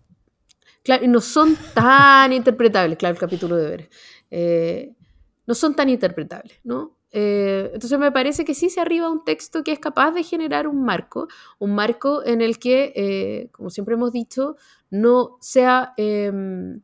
[0.83, 3.89] Claro, y no son tan interpretables, claro, el capítulo de deberes.
[4.31, 4.93] Eh,
[5.47, 6.97] no son tan interpretables, ¿no?
[7.17, 10.67] Eh, entonces me parece que sí se arriba un texto que es capaz de generar
[10.67, 14.57] un marco, un marco en el que, como siempre hemos dicho,
[14.91, 16.81] no sea em,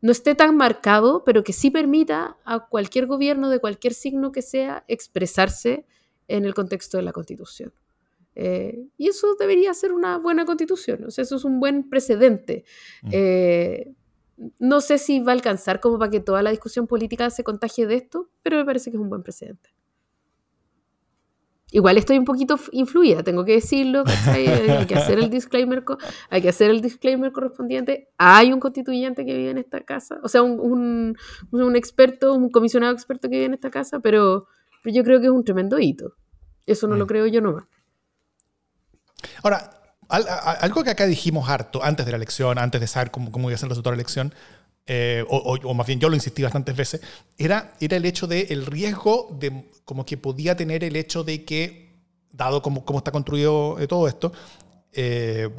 [0.00, 4.42] no esté tan marcado, pero que sí permita a cualquier gobierno de cualquier signo que
[4.42, 5.86] sea expresarse
[6.28, 7.72] en el contexto de la Constitución.
[8.34, 12.64] Eh, y eso debería ser una buena constitución, o sea, eso es un buen precedente.
[13.02, 13.08] Mm.
[13.10, 13.94] Eh,
[14.60, 17.88] no sé si va a alcanzar como para que toda la discusión política se contagie
[17.88, 19.70] de esto, pero me parece que es un buen precedente.
[21.70, 25.84] Igual estoy un poquito influida, tengo que decirlo, hay que hacer el disclaimer,
[26.30, 28.08] hay que hacer el disclaimer correspondiente.
[28.16, 31.16] Hay un constituyente que vive en esta casa, o sea, un,
[31.74, 34.46] experto, un comisionado experto que vive en esta casa, pero,
[34.92, 36.14] yo creo que es un tremendo hito.
[36.66, 37.08] Eso no lo mm.
[37.08, 37.64] creo yo nomás.
[39.42, 39.70] Ahora,
[40.08, 43.56] algo que acá dijimos harto antes de la elección, antes de saber cómo, cómo iba
[43.56, 44.32] a ser el resultado de la elección,
[44.90, 47.02] eh, o, más bien yo lo insistí bastantes veces,
[47.36, 51.44] era, era el hecho del el riesgo de como que podía tener el hecho de
[51.44, 52.00] que,
[52.32, 54.32] dado cómo, cómo está construido eh, todo esto,
[54.92, 55.50] eh,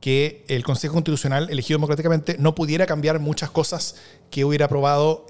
[0.00, 3.96] que el Consejo Constitucional elegido democráticamente no pudiera cambiar muchas cosas
[4.30, 5.26] que hubiera aprobado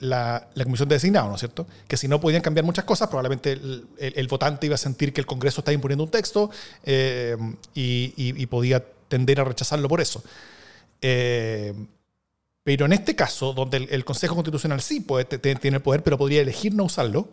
[0.00, 1.66] la, Comisión de Designado, ¿no es cierto?
[1.86, 5.26] Que si no podían cambiar muchas cosas, probablemente el, votante iba a sentir que el
[5.26, 6.50] Congreso estaba imponiendo un texto
[6.84, 10.22] y, y, podía tender a rechazarlo por eso.
[12.66, 15.06] Pero en este caso, donde el, Consejo Constitucional sí
[15.40, 17.28] tiene el poder, pero podría elegir no usarlo,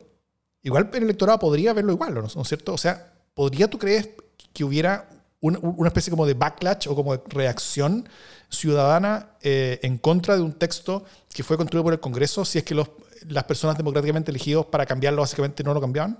[0.61, 2.71] igual el electorado podría verlo igual, ¿no, es cierto?
[2.71, 4.09] O sea, ¿podría tú crees
[4.53, 5.09] que hubiera
[5.43, 8.07] una, especie como de backlash o como de reacción
[8.49, 11.03] ciudadana eh, en contra de un texto
[11.33, 15.21] que fue construido por el Congreso si es que las personas democráticamente elegidos para cambiarlo
[15.21, 16.17] básicamente no lo cambiaban?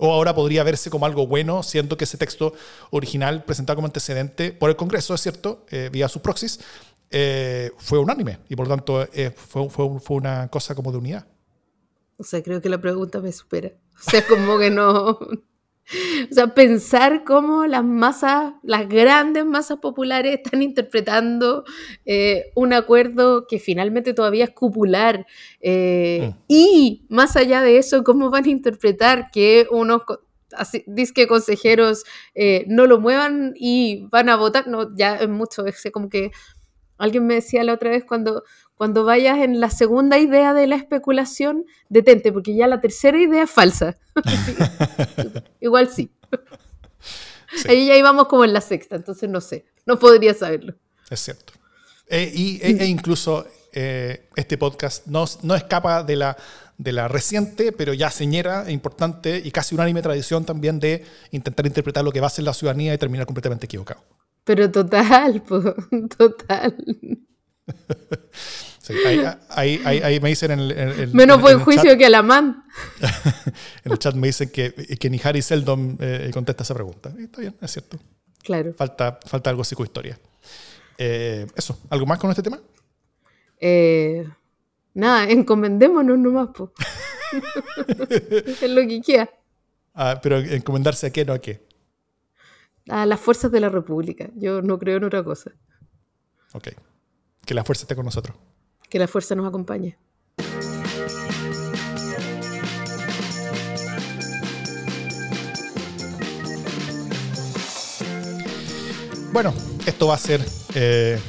[0.00, 2.52] O ahora podría verse como algo bueno, siendo que ese texto
[2.90, 6.60] original presentado como antecedente por el Congreso, es cierto, eh, vía sus proxies,
[7.10, 10.98] eh, fue unánime y por lo tanto eh, fue, fue, fue, una cosa como de
[10.98, 11.26] unidad.
[12.16, 13.72] O sea, creo que la pregunta me supera.
[13.94, 15.18] O sea, como que no,
[16.30, 21.64] o sea, pensar cómo las masas, las grandes masas populares están interpretando
[22.04, 25.26] eh, un acuerdo que finalmente todavía es cupular.
[25.60, 26.42] Eh, mm.
[26.48, 30.02] Y más allá de eso, cómo van a interpretar que unos
[30.86, 34.68] disque consejeros eh, no lo muevan y van a votar.
[34.68, 36.30] No, ya es mucho, es como que
[36.98, 38.42] alguien me decía la otra vez cuando,
[38.78, 43.42] cuando vayas en la segunda idea de la especulación, detente, porque ya la tercera idea
[43.42, 43.98] es falsa.
[45.60, 46.10] Igual sí.
[47.68, 50.74] Ahí ya íbamos como en la sexta, entonces no sé, no podría saberlo.
[51.10, 51.52] Es cierto.
[52.06, 56.36] Eh, y, e, e incluso eh, este podcast no, no escapa de la,
[56.76, 61.66] de la reciente, pero ya señera, e importante y casi unánime tradición también de intentar
[61.66, 64.04] interpretar lo que va a ser la ciudadanía y terminar completamente equivocado.
[64.44, 65.42] Pero total,
[66.16, 66.76] total.
[69.50, 72.64] ahí, me dicen en el, Menos buen juicio que la man.
[73.84, 77.12] en el chat me dicen que, que ni Harry Seldon eh, contesta esa pregunta.
[77.18, 77.98] está bien, es cierto.
[78.42, 78.72] Claro.
[78.74, 80.18] Falta, falta algo psicohistoria.
[80.96, 82.60] Eh, eso, ¿algo más con este tema?
[83.60, 84.26] Eh,
[84.94, 86.72] nada, encomendémonos nomás, po.
[88.08, 89.30] es lo que quiera.
[89.94, 91.66] Ah, pero encomendarse a qué, no a qué.
[92.88, 94.30] A las fuerzas de la República.
[94.34, 95.52] Yo no creo en otra cosa.
[96.52, 96.68] Ok.
[97.44, 98.36] Que la fuerza esté con nosotros.
[98.88, 99.96] Que la fuerza nos acompañe.
[109.32, 109.54] Bueno,
[109.86, 111.20] esto va a ser eh,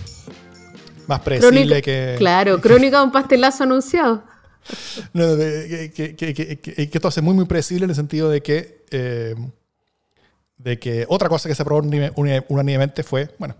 [1.07, 2.15] más predecible que.
[2.17, 4.23] Claro, crónica de un pastelazo anunciado.
[5.13, 8.85] No, que, que, esto va a ser muy, muy predecible en el sentido de que.
[8.91, 9.35] Eh,
[10.57, 13.55] de que otra cosa que se aprobó unánimemente fue, bueno,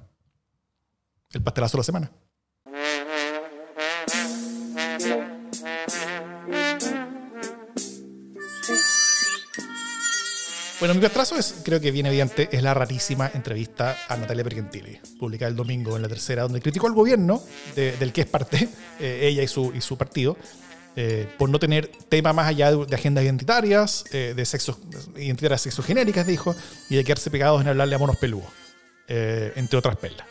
[1.32, 2.12] el pastelazo de la semana.
[10.80, 14.98] Bueno, mi retraso es, creo que viene evidente, es la rarísima entrevista a Natalia Pergentili,
[15.20, 17.44] publicada el domingo en la tercera, donde criticó al gobierno
[17.76, 20.38] del que es parte, eh, ella y su, y su partido,
[20.96, 24.80] eh, por no tener tema más allá de, agendas identitarias, eh, de sexo,
[25.18, 26.56] identitarias sexogenéricas, dijo,
[26.90, 28.48] y de quedarse pegados en hablarle a monos peludos,
[29.10, 30.28] entre otras perlas.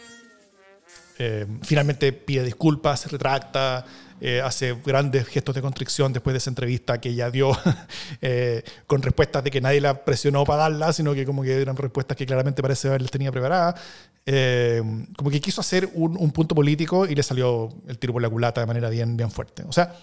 [1.62, 3.84] Finalmente pide disculpas, se retracta,
[4.20, 7.56] eh, hace grandes gestos de constricción después de esa entrevista que ella dio
[8.20, 11.76] eh, con respuestas de que nadie la presionó para darla, sino que como que eran
[11.76, 13.80] respuestas que claramente parece haberles tenía preparadas.
[14.26, 14.82] Eh,
[15.16, 18.60] como que quiso hacer un, punto político y le salió el tiro por la culata
[18.60, 19.62] de manera bien, bien fuerte.
[19.68, 19.94] O sea,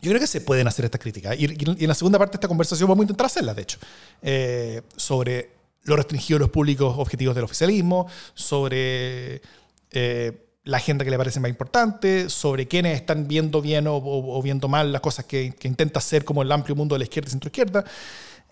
[0.00, 1.36] yo creo que se pueden hacer estas críticas.
[1.38, 3.78] Y, en la segunda parte de esta conversación vamos a intentar hacerlas, de hecho,
[4.96, 5.50] sobre
[5.82, 9.42] lo restringido de los públicos objetivos del oficialismo, sobre
[9.90, 14.92] la agenda que le parece más importante, sobre quiénes están viendo bien o, viendo mal
[14.92, 17.84] las cosas que, intenta hacer como el amplio mundo de la izquierda y centro-izquierda,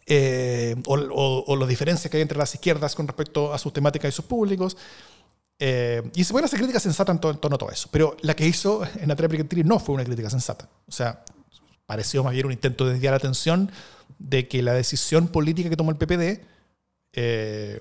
[0.07, 4.13] eh, o, las diferencias que hay entre las izquierdas con respecto a sus temáticas y
[4.13, 4.79] sus públicos.
[5.59, 7.91] Eh, y se pueden hacer críticas sensatas en, torno a todo eso.
[7.93, 10.71] Pero la que hizo en Natalia Brigantini no fue una crítica sensata.
[10.87, 11.23] O sea,
[11.85, 13.71] pareció más bien un intento de desviar la atención
[14.19, 16.41] de que la decisión política que tomó el PPD
[17.13, 17.81] eh,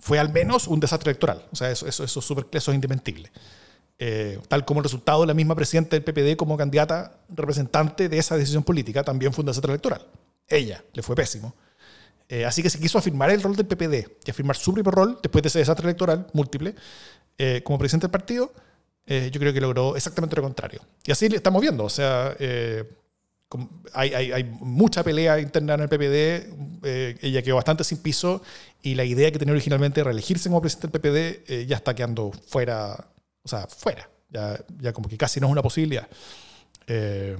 [0.00, 1.46] fue al menos un desastre electoral.
[1.52, 3.30] O sea, eso, eso, eso, super, eso es indementible.
[4.02, 8.16] Eh, tal como el resultado de la misma presidenta del PPD como candidata representante de
[8.16, 10.06] esa decisión política también fue un desastre electoral.
[10.48, 11.54] Ella le fue pésimo.
[12.26, 15.18] Eh, así que se quiso afirmar el rol del PPD y afirmar su propio rol
[15.22, 16.74] después de ese desastre electoral múltiple
[17.36, 18.52] eh, como presidente del partido.
[19.06, 20.80] yo creo que logró exactamente lo contrario.
[21.04, 21.84] Y así estamos viendo.
[21.84, 22.34] O sea,
[23.94, 28.42] hay, hay, mucha pelea interna en el PPD, eh, ella quedó bastante sin piso
[28.80, 31.94] y la idea que tenía originalmente de reelegirse como presidente del PPD eh, ya está
[31.94, 33.08] quedando fuera,
[33.42, 36.08] o sea, fuera, ya, ya como que casi no es una posibilidad.
[36.86, 37.36] Eh,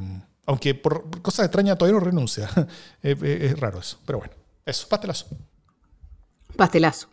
[0.46, 2.50] aunque por cosas extrañas todavía no renuncia.
[3.02, 4.34] es, raro eso, pero bueno,
[4.66, 5.26] eso, pastelazo.
[6.56, 7.08] Pastelazo.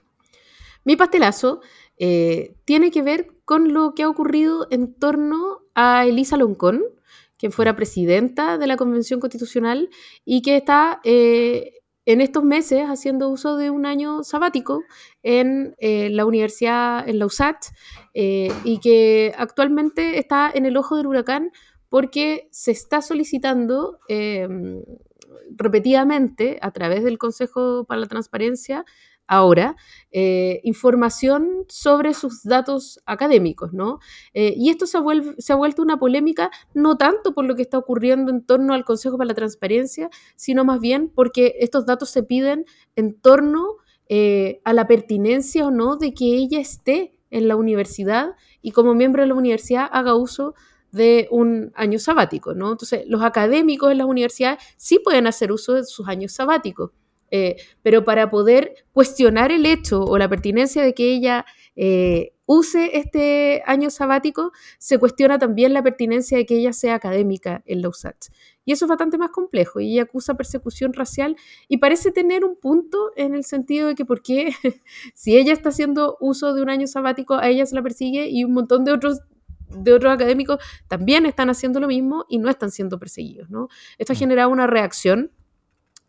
[0.86, 1.62] Mi pastelazo
[1.98, 6.84] tiene que ver con lo que ha ocurrido en torno a Elisa Loncón
[7.38, 9.90] quien fuera presidenta de la Convención Constitucional
[10.26, 11.74] y que está eh,
[12.06, 14.82] en estos meses haciendo uso de un año sabático
[15.24, 17.58] en eh, la universidad, en la USAT,
[18.14, 21.52] eh, y que actualmente está en el ojo del huracán
[21.90, 24.00] porque se está solicitando
[25.56, 28.84] repetidamente a través del Consejo para la Transparencia
[29.28, 29.76] ahora
[30.12, 34.00] eh, información sobre sus datos académicos, ¿no?
[34.34, 38.32] Eh, y esto se ha, vuelto una polémica no tanto por lo que está ocurriendo
[38.32, 42.66] en torno al Consejo para la Transparencia, sino más bien porque estos datos se piden
[42.96, 43.76] en torno
[44.10, 48.30] eh, a la pertinencia o no de que ella esté en la universidad
[48.62, 50.56] y como miembro de la universidad haga uso
[50.92, 52.72] de un año sabático, ¿no?
[52.72, 56.92] Entonces, los académicos en las universidades sí pueden hacer uso de sus años sabáticos.
[57.32, 62.98] Eh, pero para poder cuestionar el hecho o la pertinencia de que ella eh, use
[62.98, 67.90] este año sabático, se cuestiona también la pertinencia de que ella sea académica en la
[67.90, 68.30] USACH.
[68.66, 69.80] Y eso es bastante más complejo.
[69.80, 71.36] Y ella acusa persecución racial
[71.68, 74.54] y parece tener un punto en el sentido de que por qué
[75.14, 78.44] si ella está haciendo uso de un año sabático, a ella se la persigue y
[78.44, 79.22] un montón de otros
[79.70, 83.50] de otros académicos también están haciendo lo mismo y no están siendo perseguidos.
[83.50, 83.68] ¿no?
[83.98, 84.20] Esto ha mm.
[84.20, 85.32] generado una reacción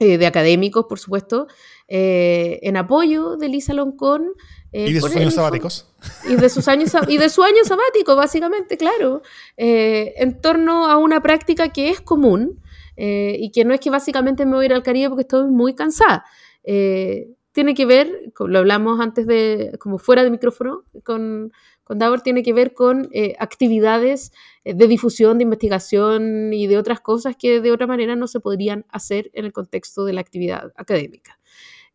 [0.00, 1.48] eh, de académicos, por supuesto,
[1.88, 4.28] eh, en apoyo de Lisa Loncón.
[4.70, 5.88] Eh, y de sus años sabáticos.
[6.28, 9.22] Y de, sus años, y de su año sabático, básicamente, claro,
[9.56, 12.62] en torno a una práctica que es común
[12.96, 15.74] y que no es que básicamente me voy a ir al Caribe porque estoy muy
[15.74, 16.24] cansada.
[16.62, 21.50] tiene que ver, lo hablamos antes de, como fuera de micrófono, con,
[21.88, 24.30] con Davor, tiene que ver con eh, actividades
[24.74, 28.85] de difusión, de investigación y de otras cosas que de otra manera no se podrían
[28.90, 31.38] hacer en el contexto de la actividad académica.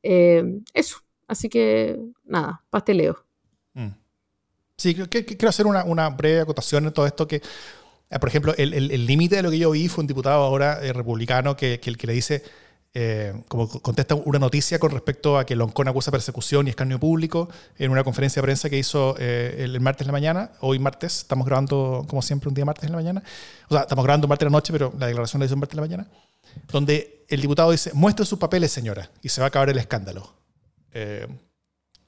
[0.01, 3.25] eso, así que nada, pasteleo.
[3.73, 3.89] Mm.
[4.75, 7.41] Sí, quiero hacer una, una breve acotación en todo esto que
[8.19, 11.79] por ejemplo, el límite de lo que yo vi fue un diputado ahora republicano que,
[11.79, 12.43] que, que, le dice,
[12.95, 17.49] eh, como contesta una noticia con respecto a que Loncón acusa persecución y escarnio público
[17.79, 21.17] en una conferencia de prensa que hizo eh, el, martes en la mañana, hoy martes,
[21.17, 23.23] estamos grabando como siempre un día martes en la mañana,
[23.67, 25.81] o sea, estamos grabando martes en la noche, pero la declaración la hizo martes en
[25.81, 26.07] la mañana,
[26.71, 30.31] donde el diputado dice, muestre sus papeles, señora, y se va a acabar el escándalo.
[30.91, 31.27] Eh,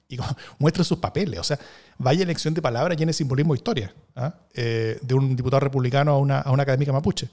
[0.07, 0.19] y
[0.59, 1.57] muestre sus papeles, o sea,
[1.97, 4.35] vaya elección de palabras llena de simbolismo e historia, ¿ah?
[4.53, 7.27] de un diputado republicano a una, a una académica mapuche.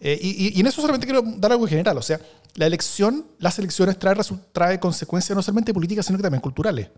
[0.00, 1.96] Eh, y, en eso solamente quiero dar algo general.
[1.98, 2.20] O sea,
[2.54, 4.16] la elección, las elecciones trae,
[4.52, 6.88] trae consecuencias no solamente políticas, sino que también culturales.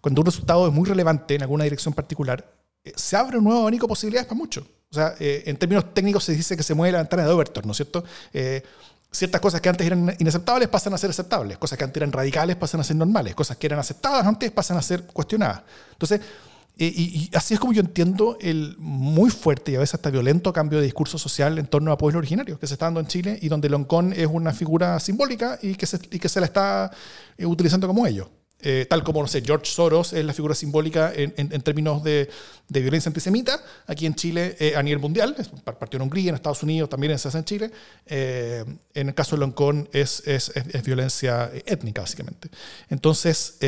[0.00, 2.48] Cuando un resultado es muy relevante en alguna dirección particular,
[2.84, 4.64] eh, se abre un nuevo abanico de posibilidades para muchos.
[4.90, 7.64] O sea, eh, en términos técnicos se dice que se mueve la ventana de Overton,
[7.66, 8.04] ¿no es cierto?
[9.10, 12.56] ciertas cosas que antes eran inaceptables pasan a ser aceptables, cosas que antes eran radicales
[12.56, 15.62] pasan a ser normales, cosas que eran aceptadas antes pasan a ser cuestionadas.
[15.92, 16.20] Entonces,
[16.86, 20.78] y, así es como yo entiendo el muy fuerte y a veces hasta violento cambio
[20.78, 23.48] de discurso social en torno a pueblos originarios que se está dando en Chile y
[23.48, 26.90] donde Loncón es una figura simbólica y que se, y que se la está
[27.36, 28.30] eh, utilizando como ello.
[28.60, 32.28] Eh, tal como, no sé, George Soros es la figura simbólica en, en, términos de,
[32.68, 36.34] de, violencia antisemita, aquí en Chile eh, a nivel mundial, es partido en Hungría, en
[36.34, 37.70] Estados Unidos también hace en Chile.
[38.06, 42.50] en el caso de Loncón es, es, es, violencia étnica, básicamente.
[42.90, 43.58] Entonces,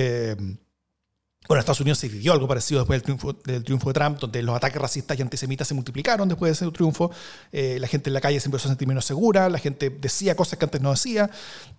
[1.51, 4.21] bueno, en Estados Unidos se vivió algo parecido después del triunfo, del triunfo de Trump,
[4.21, 7.11] donde los ataques racistas y antisemitas se multiplicaron después de ese triunfo.
[7.51, 10.37] Eh, la gente en la calle se empezó a sentir menos segura, la gente decía
[10.37, 11.29] cosas que antes no decía.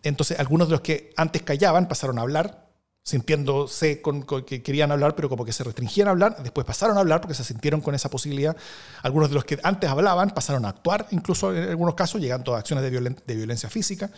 [0.04, 2.68] Entonces, algunos de los que antes callaban pasaron a hablar,
[3.04, 6.44] sintiéndose con, que querían hablar, pero como que se restringían a hablar.
[6.44, 8.58] Después pasaron a hablar porque se sintieron con esa posibilidad.
[9.04, 12.60] Algunos de los que antes hablaban pasaron a actuar, incluso en algunos casos, llegando a
[12.60, 14.12] acciones de, de violencia física.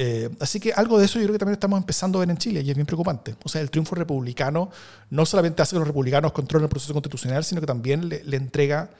[0.00, 2.38] Eh, así que algo de eso yo creo que también estamos empezando a ver en
[2.38, 3.34] Chile y es bien preocupante.
[3.42, 4.70] O sea, el triunfo republicano
[5.10, 8.90] no solamente hace que los republicanos controlen el proceso constitucional, sino que también le, entrega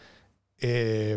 [0.58, 1.16] eh,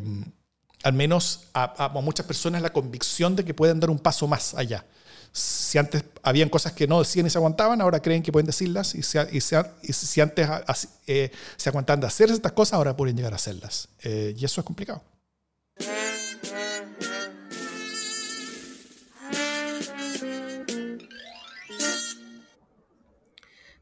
[0.83, 4.85] al menos a, muchas personas la convicción de que pueden dar un paso más allá.
[5.31, 8.93] Si antes habían cosas que no decían y se aguantaban, ahora creen que pueden decirlas
[8.93, 10.47] y, si antes
[11.07, 13.89] eh, se aguantaban de hacer estas cosas, ahora pueden llegar a hacerlas.
[14.03, 15.01] y eso es complicado.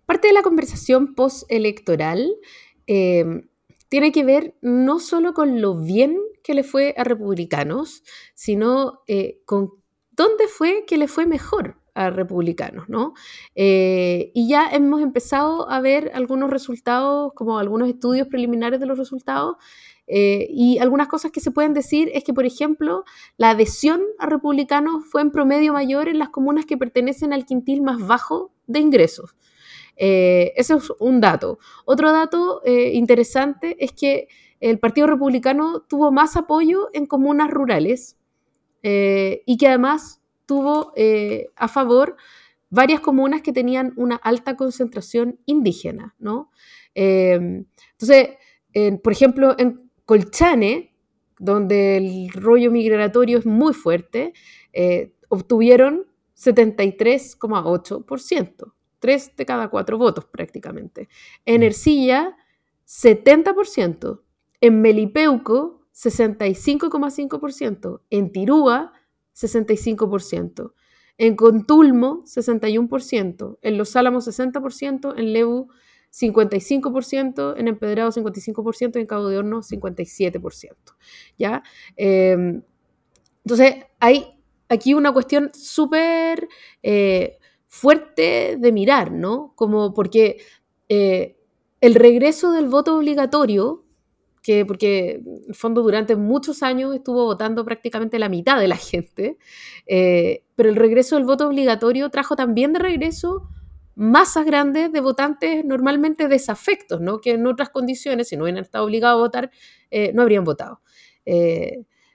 [0.10, 2.36] Parte de la conversación postelectoral
[2.88, 3.44] eh,
[3.90, 8.02] tiene que ver no solo con lo bien que le fue a republicanos,
[8.34, 9.70] sino eh, con
[10.10, 13.14] dónde fue que le fue mejor a republicanos, ¿no?
[13.54, 18.98] Eh, y ya hemos empezado a ver algunos resultados, como algunos estudios preliminares de los
[18.98, 19.58] resultados,
[20.12, 23.04] y algunas cosas que se pueden decir es que, por ejemplo,
[23.38, 27.84] la adhesión a republicanos fue en promedio mayor en las comunas que pertenecen al quintil
[27.84, 29.36] más bajo de ingresos.
[30.02, 31.60] Eh, ese es un dato.
[31.84, 34.30] Otro dato eh, interesante es que
[34.62, 38.18] el Partido Republicano tuvo más apoyo en comunas rurales
[38.82, 40.94] eh, y que además tuvo
[41.56, 42.16] a favor
[42.70, 46.16] varias comunas que tenían una alta concentración indígena.
[46.18, 46.50] ¿no?
[46.96, 48.30] entonces,
[49.04, 50.96] por ejemplo, en Colchane,
[51.38, 54.34] donde el rollo migratorio es muy fuerte,
[55.30, 58.74] obtuvieron 73,8%.
[59.00, 61.10] 3 de cada 4 votos prácticamente.
[61.46, 61.64] En mm.
[61.64, 62.38] Ercilla,
[62.88, 64.22] 70%.
[64.62, 68.02] En Melipeuco, 65,5%.
[68.10, 68.94] En Tirúa,
[69.36, 70.74] 65%.
[71.18, 73.58] En Contulmo, 61%.
[73.62, 75.14] En Los Álamos, 60%.
[75.18, 75.70] En Lebu,
[76.12, 77.56] 55%.
[77.58, 78.96] En Empedrado, 55%.
[78.96, 80.76] Y en Cabo de Horno, 57%.
[81.38, 81.64] ¿Ya?
[81.96, 82.64] Em,
[83.44, 86.48] entonces, hay aquí una cuestión súper...
[86.84, 87.38] Eh,
[87.70, 89.54] fuerte de mirar, ¿no?
[89.56, 90.42] Como porque
[90.90, 91.38] eh,
[91.80, 93.86] el regreso del voto obligatorio,
[94.42, 98.76] que porque en el fondo durante muchos años estuvo votando prácticamente la mitad de la
[98.76, 99.38] gente,
[99.86, 103.48] eh, pero el regreso del voto obligatorio trajo también de regreso
[103.96, 107.20] masas grandes de votantes normalmente desafectos, ¿no?
[107.22, 109.52] que en otras condiciones, si no hubieran estado obligados a votar,
[109.92, 110.82] eh, no habrían votado.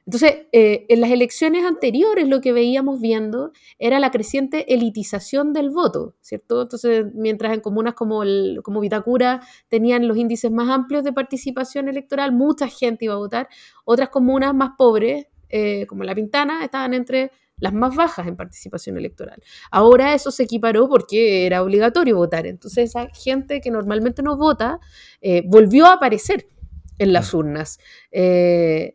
[0.07, 5.71] Entonces, eh, en las elecciones anteriores lo que veíamos viendo era la creciente elitización del
[5.71, 6.63] voto, ¿cierto?
[6.63, 11.89] Entonces, mientras en comunas como, el, como Vitacura tenían los índices más amplios de participación
[11.89, 13.49] electoral, mucha gente iba a votar,
[13.87, 18.99] otras comunas más pobres, eh, como La Pintana, estaban entre las más bajas en participación
[18.99, 19.43] electoral.
[19.71, 22.47] Ahora eso se equiparó porque era obligatorio votar.
[22.47, 24.81] Entonces esa gente que normalmente no vota
[25.21, 26.49] eh, volvió a aparecer
[26.99, 27.79] en las urnas
[28.13, 28.95] eh,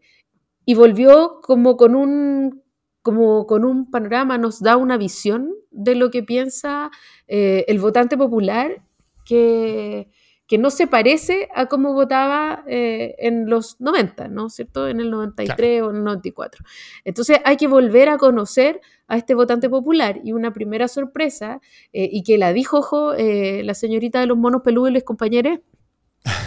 [0.69, 2.61] y volvió como con un
[3.01, 6.91] como con un panorama, nos da una visión de lo que piensa
[7.27, 8.83] eh, el votante popular
[9.25, 10.11] que,
[10.45, 14.87] que no se parece a cómo votaba eh, en los 90, ¿no cierto?
[14.87, 16.63] En el 93 o en el 94.
[17.03, 21.61] Entonces hay que volver a conocer a este votante popular y una primera sorpresa,
[21.93, 25.03] eh, y que la dijo ojo, eh, la señorita de los monos peludos y los
[25.03, 25.61] compañeros,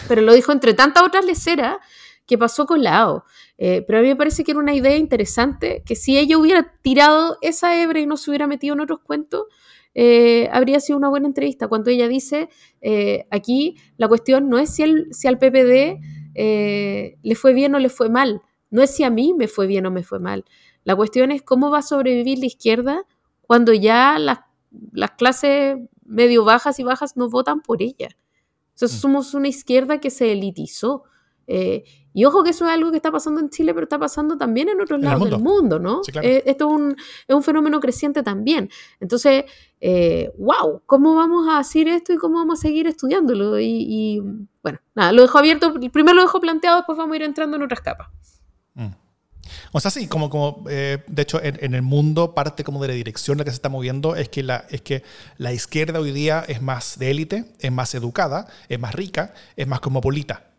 [0.06, 1.78] pero lo dijo entre tantas otras leceras
[2.26, 3.24] que pasó colado.
[3.56, 7.36] pero a mí me parece que era una idea interesante, que si ella hubiera tirado
[7.42, 9.46] esa hebra y no se hubiera metido en otros cuentos,
[9.94, 11.68] eh, habría sido una buena entrevista.
[11.68, 12.48] Cuando ella dice,
[12.80, 16.00] eh, aquí la cuestión no es si, si al PPD
[16.34, 19.66] eh, le fue bien o le fue mal, no es si a mí me fue
[19.66, 20.44] bien o me fue mal.
[20.84, 23.04] La cuestión es cómo va a sobrevivir la izquierda
[23.42, 24.40] cuando ya las,
[24.92, 28.08] las clases medio bajas y bajas no votan por ella.
[28.80, 28.86] Mm.
[28.86, 31.04] somos una izquierda que se elitizó.
[31.46, 31.84] Eh,
[32.14, 34.68] y ojo que eso es algo que está pasando en Chile, pero está pasando también
[34.68, 36.02] en otros lados del mundo, ¿no?
[36.22, 38.68] Eh, esto es un, es un, fenómeno creciente también.
[39.00, 39.44] Entonces,
[39.80, 43.58] eh, wow, ¿cómo vamos a hacer esto y cómo vamos a seguir estudiándolo?
[43.58, 44.22] Y,
[44.62, 47.62] bueno, nada, lo dejo abierto, primero lo dejo planteado, después vamos a ir entrando en
[47.62, 48.08] otras capas.
[48.74, 48.88] Mm.
[49.72, 53.34] O sea, sí, como, como de hecho en, el mundo parte como de la dirección
[53.34, 55.02] en la que se está moviendo es que, la, es que
[55.38, 59.66] la izquierda hoy día es más de élite, es más educada, es más rica, es
[59.66, 60.51] más cosmopolita.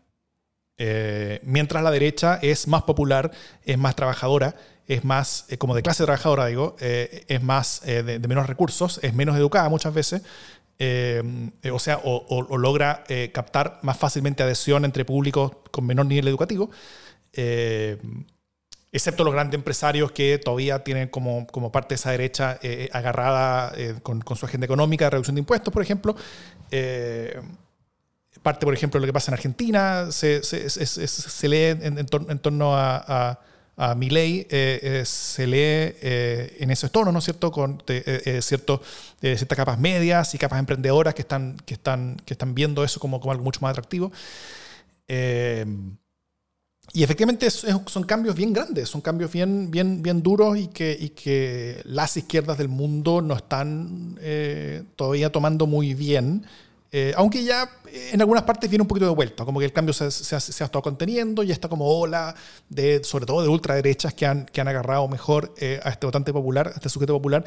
[0.76, 3.30] Eh, mientras la derecha es más popular,
[3.64, 4.56] es más trabajadora,
[4.86, 9.14] es más, eh, como de clase trabajadora, digo, eh, es más de, menos recursos, es
[9.14, 10.22] menos educada muchas veces,
[11.72, 16.70] o sea, o, logra captar más fácilmente adhesión entre públicos con menor nivel educativo,
[18.92, 22.58] excepto los grandes empresarios que todavía tienen como, como parte de esa derecha
[22.92, 23.72] agarrada
[24.02, 26.16] con, con, su agenda económica de reducción de impuestos, por ejemplo
[28.42, 30.40] parte, por ejemplo, lo que pasa en Argentina, se,
[31.48, 33.38] lee en, torno a,
[33.76, 37.82] a, mi ley, eh, eh, se lee eh, en esos tonos, ¿no es cierto?, con
[38.40, 38.82] cierto,
[39.20, 43.20] ciertas capas medias y capas emprendedoras que están, que están, que están viendo eso como,
[43.20, 44.12] como algo mucho más atractivo.
[45.08, 51.10] y efectivamente son cambios bien grandes, son cambios bien, bien, bien duros y que, y
[51.10, 54.18] que las izquierdas del mundo no están
[54.96, 56.44] todavía tomando muy bien.
[56.96, 59.72] Eh, aunque ya eh, en algunas partes viene un poquito de vuelta, como que el
[59.72, 62.36] cambio se, ha, estado conteniendo y está como ola,
[62.68, 66.70] de, sobre todo de ultraderechas que han, agarrado mejor eh, a este votante popular, a
[66.70, 67.44] este sujeto popular.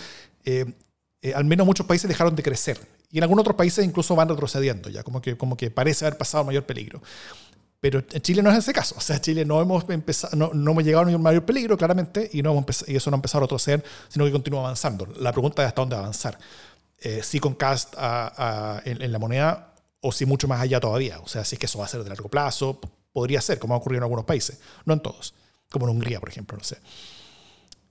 [1.34, 2.78] al menos muchos países dejaron de crecer
[3.10, 6.66] y en algunos otros países incluso van retrocediendo ya, como que, parece haber pasado mayor
[6.66, 7.02] peligro.
[7.80, 8.96] Pero en Chile no es ese caso.
[8.98, 13.16] O sea, Chile no hemos, llegado a ningún mayor peligro, claramente, y, y eso no
[13.16, 15.08] ha empezado a retroceder, sino que continúa avanzando.
[15.20, 16.38] La pregunta es hasta dónde avanzar
[17.00, 17.94] eh, sí con cast
[18.86, 21.20] en, la moneda o si mucho más allá todavía.
[21.20, 22.80] O sea, si es que eso va a ser de largo plazo,
[23.12, 25.34] podría ser, como ha ocurrido en algunos países, no en todos,
[25.70, 26.78] como en Hungría, por ejemplo, no sé.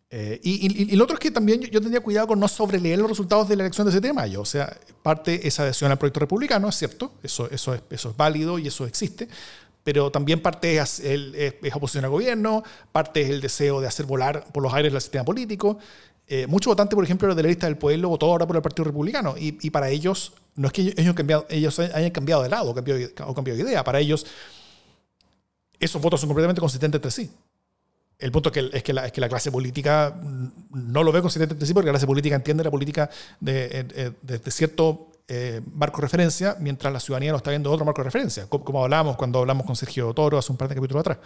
[0.08, 3.10] Eh, y, y, lo otro es que también yo, tendría cuidado con no sobreleer los
[3.10, 4.40] resultados de la elección de 7 de mayo.
[4.40, 8.16] O sea, parte esa adhesión al proyecto republicano, es cierto, eso, eso, es, eso es
[8.16, 9.28] válido y eso existe,
[9.82, 14.06] pero también parte es, el, es, oposición al gobierno, parte es el deseo de hacer
[14.06, 15.78] volar por los aires el sistema político,
[16.28, 18.84] eh, muchos votantes, por ejemplo, de la lista del pueblo votó ahora por el Partido
[18.84, 20.94] Republicano y, para ellos no es que
[21.48, 24.26] ellos, hayan cambiado de lado o cambiado, o cambiado de idea, para ellos
[25.78, 27.30] esos votos son completamente consistentes entre sí.
[28.18, 30.18] El punto es que, es que, la, clase política
[30.70, 34.50] no lo ve consistente entre sí porque la clase política entiende la política de, de,
[34.50, 38.46] cierto eh, marco de referencia, mientras la ciudadanía lo está viendo otro marco de referencia,
[38.48, 41.18] como, como hablábamos cuando hablamos con Sergio Toro hace un par de capítulos atrás.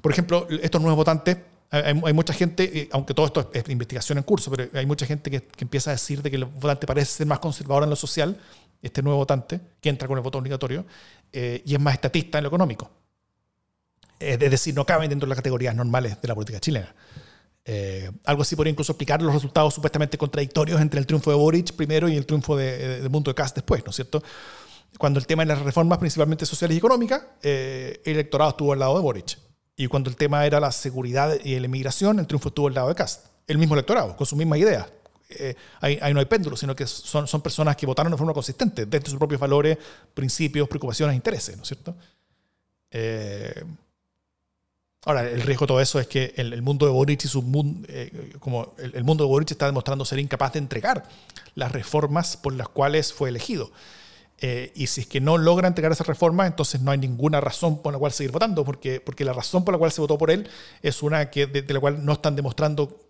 [0.00, 1.36] Por ejemplo, estos nuevos votantes
[1.82, 5.48] hay, mucha gente, aunque todo esto es investigación en curso, pero hay mucha gente que,
[5.58, 8.38] empieza a decir de que el votante parece ser más conservador en lo social,
[8.82, 10.84] este nuevo votante, que entra con el voto obligatorio,
[11.32, 12.90] eh, y es más estatista en lo económico.
[14.20, 16.94] Es decir, no cabe dentro de las categorías normales de la política chilena.
[17.64, 21.72] Eh, algo así podría incluso explicar los resultados supuestamente contradictorios entre el triunfo de Boric
[21.72, 24.22] primero y el triunfo de, de Mundo de Cast después, ¿no es cierto?
[24.98, 28.78] Cuando el tema de las reformas principalmente sociales y económicas, eh, el electorado estuvo al
[28.78, 29.38] lado de Boric.
[29.76, 32.88] Y cuando el tema era la seguridad y la inmigración, el triunfo estuvo al lado
[32.88, 34.88] de Cast, el mismo electorado, con su misma idea.
[35.30, 38.86] Eh, ahí, no hay péndulo, sino que son, son personas que votaron de forma consistente,
[38.86, 39.76] desde sus propios valores,
[40.12, 41.96] principios, preocupaciones, intereses, ¿no es cierto?
[42.90, 43.64] Eh,
[45.04, 47.86] ahora, el riesgo de todo eso es que el, mundo de Boric y su mundo,
[47.90, 51.08] eh, como el, el, mundo de Boric está demostrando ser incapaz de entregar
[51.56, 53.72] las reformas por las cuales fue elegido.
[54.40, 57.80] Eh, y si es que no logra entregar esa reforma, entonces no hay ninguna razón
[57.82, 60.30] por la cual seguir votando, porque, porque la razón por la cual se votó por
[60.30, 60.48] él
[60.82, 63.00] es una que, de, la cual no están demostrando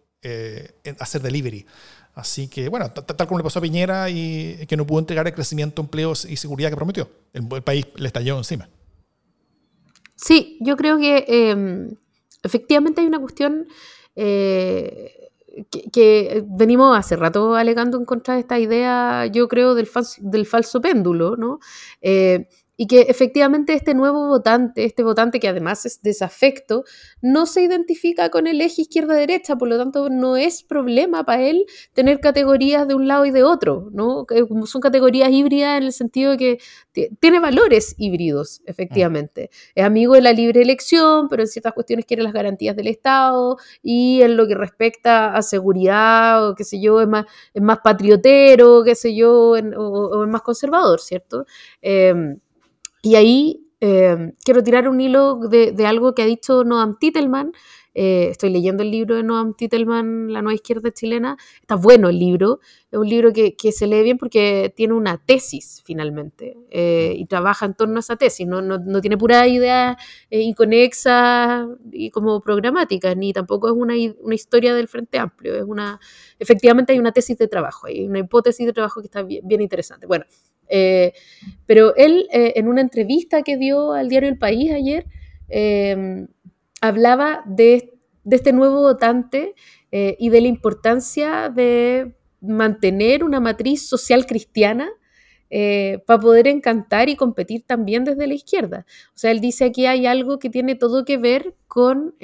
[0.98, 1.66] hacer delivery.
[2.14, 5.34] Así que, bueno, tal como le pasó a Piñera y que no pudo entregar el
[5.34, 7.10] crecimiento, empleo y seguridad que prometió.
[7.32, 8.68] El, país le estalló encima.
[10.14, 11.96] Sí, yo creo que em,
[12.44, 13.66] efectivamente hay una cuestión
[14.14, 15.32] eh,
[15.92, 20.46] que, venimos hace rato alegando en contra de esta idea, yo creo, del, falso, del
[20.46, 21.60] falso péndulo, ¿no?
[22.00, 26.84] Eh, y que efectivamente este nuevo votante, este votante que además es desafecto,
[27.22, 31.66] no se identifica con el eje izquierda-derecha, por lo tanto no es problema para él
[31.92, 34.26] tener categorías de un lado y de otro, ¿no?
[34.66, 39.50] Son categorías híbridas en el sentido de que tiene valores híbridos, efectivamente.
[39.52, 39.80] Mm.
[39.80, 43.56] Es amigo de la libre elección, pero en ciertas cuestiones quiere las garantías del Estado
[43.82, 47.78] y en lo que respecta a seguridad o qué sé yo, es más, es más
[47.82, 51.46] patriotero, qué sé yo, o, es más conservador, ¿cierto?
[51.80, 52.38] Em,
[53.04, 57.52] y ahí eh, quiero tirar un hilo de, algo que ha dicho Noam Titelman.
[57.92, 61.36] Eh, estoy leyendo el libro de Noam Titelman, La Nueva Izquierda Chilena.
[61.60, 62.60] Está bueno el libro.
[62.90, 67.66] Es un libro que, se lee bien porque tiene una tesis finalmente eh, y trabaja
[67.66, 68.46] en torno a esa tesis.
[68.46, 69.98] No, no, tiene pura idea
[70.30, 75.54] inconexa y como programática, ni tampoco es una, una, historia del Frente Amplio.
[75.56, 76.00] Es una,
[76.38, 79.60] efectivamente hay una tesis de trabajo, hay una hipótesis de trabajo que está bien, bien
[79.60, 80.06] interesante.
[80.06, 80.24] Bueno,
[80.68, 81.12] eh,
[81.66, 85.06] pero él, eh, en una entrevista que dio al diario El País ayer,
[85.48, 86.28] em,
[86.80, 87.92] hablaba de,
[88.30, 89.54] este nuevo votante
[89.92, 94.90] eh, y de la importancia de mantener una matriz social cristiana
[96.06, 98.86] para poder encantar y competir también desde la izquierda.
[99.10, 102.16] O sea, él dice aquí hay algo que tiene todo que ver con,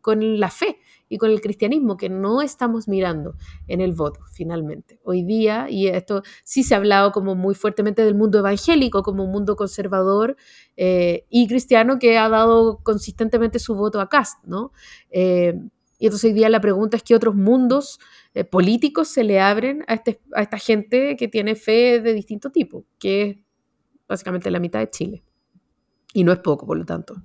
[0.00, 3.36] con la fe y con el cristianismo que no estamos mirando
[3.66, 4.98] en el voto finalmente.
[5.04, 9.24] Hoy día, y esto sí se ha hablado como muy fuertemente del mundo evangélico como
[9.24, 10.36] un mundo conservador
[10.76, 14.72] eh, y cristiano que ha dado consistentemente su voto a Cast, ¿no?
[15.10, 15.54] Eh,
[15.98, 17.98] y entonces hoy día la pregunta es qué otros mundos
[18.34, 22.50] eh, políticos se le abren a, este, a esta gente que tiene fe de distinto
[22.50, 23.36] tipo, que es
[24.06, 25.22] básicamente la mitad de Chile.
[26.12, 27.22] Y no es poco, por lo tanto.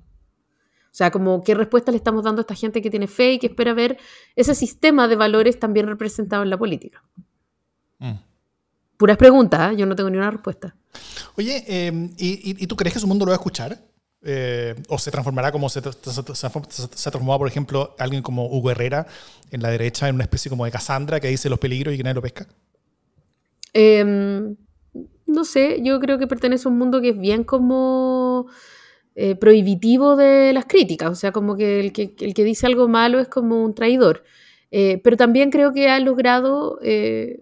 [0.91, 3.39] O sea, como qué respuesta le estamos dando a esta gente que tiene fe y
[3.39, 3.97] que espera ver
[4.35, 7.01] ese sistema de valores también representado en la política.
[7.99, 8.15] Mm.
[8.97, 9.77] Puras preguntas, ¿eh?
[9.77, 10.75] yo no tengo ni una respuesta.
[11.37, 13.79] Oye, em, ¿y, tú crees que su mundo lo va a escuchar?
[14.21, 16.23] Eh, ¿O se transformará como se, se,
[17.09, 19.07] transformó, por ejemplo, alguien como Hugo Herrera
[19.49, 22.03] en la derecha, en una especie como de Cassandra que dice los peligros y que
[22.03, 22.47] nadie lo pesca?
[23.73, 24.57] Em,
[25.25, 28.47] no sé, yo creo que pertenece a un mundo que es bien como
[29.15, 32.87] eh, prohibitivo de las críticas, o sea, como que el, que el, que dice algo
[32.87, 34.23] malo es como un traidor.
[34.71, 37.41] Eh, pero también creo que ha logrado eh,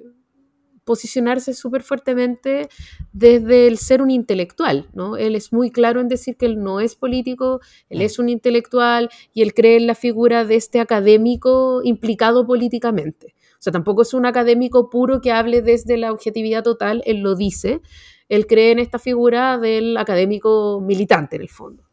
[0.83, 2.67] posicionarse súper fuertemente
[3.13, 5.15] desde el ser un intelectual, ¿no?
[5.17, 7.59] Él es muy claro en decir que él no es político,
[7.89, 13.35] él es un intelectual y él cree en la figura de este académico implicado políticamente.
[13.59, 17.35] O sea, tampoco es un académico puro que hable desde la objetividad total, él lo
[17.35, 17.81] dice,
[18.29, 21.83] él cree en esta figura del académico militante en el fondo.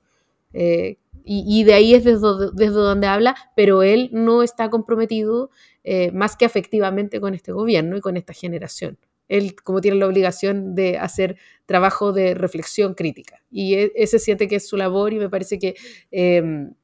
[0.52, 5.50] Eh, y, de ahí es desde, donde habla, pero él no está comprometido
[5.82, 8.96] eh, más que afectivamente con este gobierno y con esta generación.
[9.26, 13.42] Él como tiene la obligación de hacer trabajo de reflexión crítica.
[13.50, 15.74] Y e, ese siente que es su labor y me parece que...
[16.12, 16.74] Em,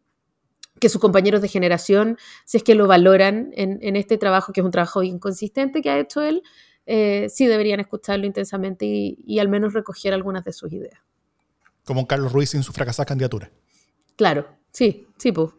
[0.81, 4.65] que sus compañeros de generación, si es que lo valoran en, este trabajo, que es
[4.65, 6.43] un trabajo inconsistente que ha hecho él,
[6.87, 11.01] eh, sí deberían escucharlo intensamente y, al menos recoger algunas de sus ideas.
[11.85, 13.51] Como Carlos Ruiz sin su fracasada candidatura.
[14.17, 15.51] Claro, sí, sí, pues.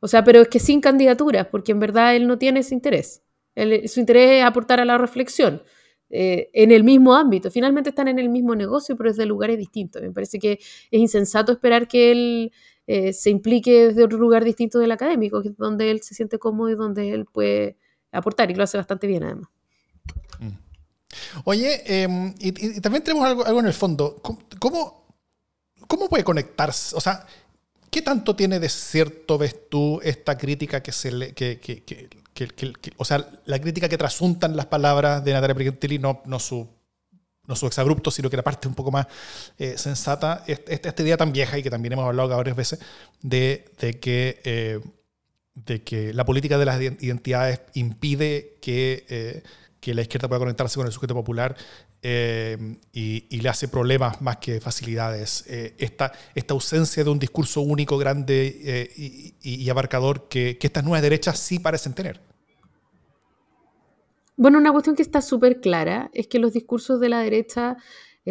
[0.00, 3.22] O sea, pero es que sin candidaturas, porque en verdad él no tiene ese interés.
[3.54, 5.62] su interés es aportar a la reflexión
[6.08, 7.50] eh, en el mismo ámbito.
[7.50, 10.02] Finalmente están en el mismo negocio, pero desde lugares distintos.
[10.02, 12.52] Me parece que es insensato esperar que él
[12.86, 16.38] eh, se implique desde otro lugar distinto del académico, que es donde él se siente
[16.38, 17.76] cómodo y donde él puede
[18.12, 19.48] aportar, y lo hace bastante bien además.
[20.38, 20.65] Mm.
[21.44, 24.16] Oye, em, y, también tenemos algo, algo en el fondo.
[24.58, 25.06] ¿Cómo,
[25.86, 26.96] ¿Cómo puede conectarse?
[26.96, 27.26] O sea,
[27.90, 32.92] ¿qué tanto tiene de cierto, ves tú, esta crítica que se le, que, que, que,
[32.96, 36.68] o sea, la crítica que trasuntan las palabras de Natalia Brigantilli, no, no su
[37.46, 39.06] no su exabrupto, sino que la parte un poco más
[39.58, 42.80] eh, sensata, esta, esta, idea tan vieja y que también hemos hablado varias veces,
[43.22, 44.80] de, de que, eh,
[45.54, 49.42] de que la política de las identidades impide que eh,
[49.86, 51.54] que la izquierda pueda conectarse con el sujeto popular
[52.02, 52.58] eh,
[52.92, 55.44] y, le hace problemas más que facilidades.
[55.46, 61.02] Eh, esta, esta, ausencia de un discurso único, grande eh, y, abarcador que, estas nuevas
[61.02, 62.20] derechas sí parecen tener.
[64.36, 67.76] Bueno, una cuestión que está súper clara es que los discursos de la derecha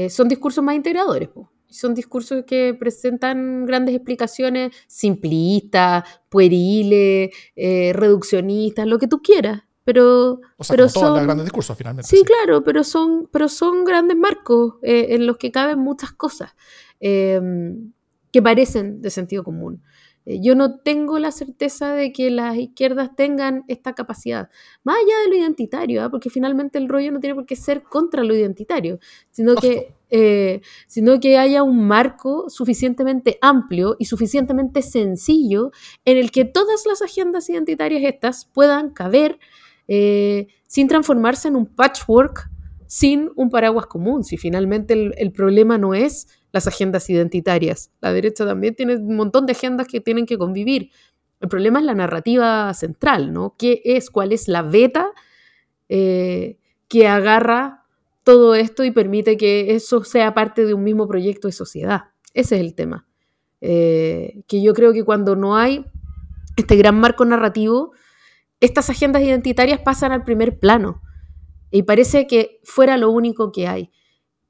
[0.10, 1.30] son discursos más integradores.
[1.70, 9.64] Son discursos que presentan grandes explicaciones simplistas, pueriles, reduccionistas, lo que tú quieras.
[9.86, 12.10] Pero, pero son grandes discursos finalmente.
[12.10, 16.56] Sí, claro, pero son, pero son grandes marcos eh, en los que caben muchas cosas
[17.00, 17.92] em,
[18.32, 19.84] que parecen de sentido común.
[20.26, 24.50] Eh, yo no tengo la certeza de que las izquierdas tengan esta capacidad,
[24.84, 26.10] más allá de lo identitario, ¿ah?
[26.10, 28.98] porque finalmente el rollo no tiene por qué ser contra lo identitario,
[29.30, 35.70] sino que, eh, sino que haya un marco suficientemente amplio y suficientemente sencillo
[36.06, 39.38] en el que todas las agendas identitarias estas puedan caber
[39.88, 42.50] eh, sin transformarse en un patchwork,
[42.88, 47.92] sin un paraguas común, si finalmente el problema no es las agendas identitarias.
[48.00, 50.90] La derecha también tiene un montón de agendas que tienen que convivir.
[51.42, 53.56] El problema es la narrativa central, ¿no?
[53.58, 55.12] ¿Qué es, cuál es la beta
[55.90, 56.58] eh,
[56.88, 57.84] que agarra
[58.24, 62.06] todo esto y permite que eso sea parte de un mismo proyecto de sociedad?
[62.34, 63.06] Ese es el tema.
[63.60, 65.86] Eh, que yo creo que cuando no hay
[66.56, 67.92] este gran marco narrativo,
[68.60, 71.02] estas agendas identitarias pasan al primer plano
[71.72, 73.92] y parece que fuera lo único que hay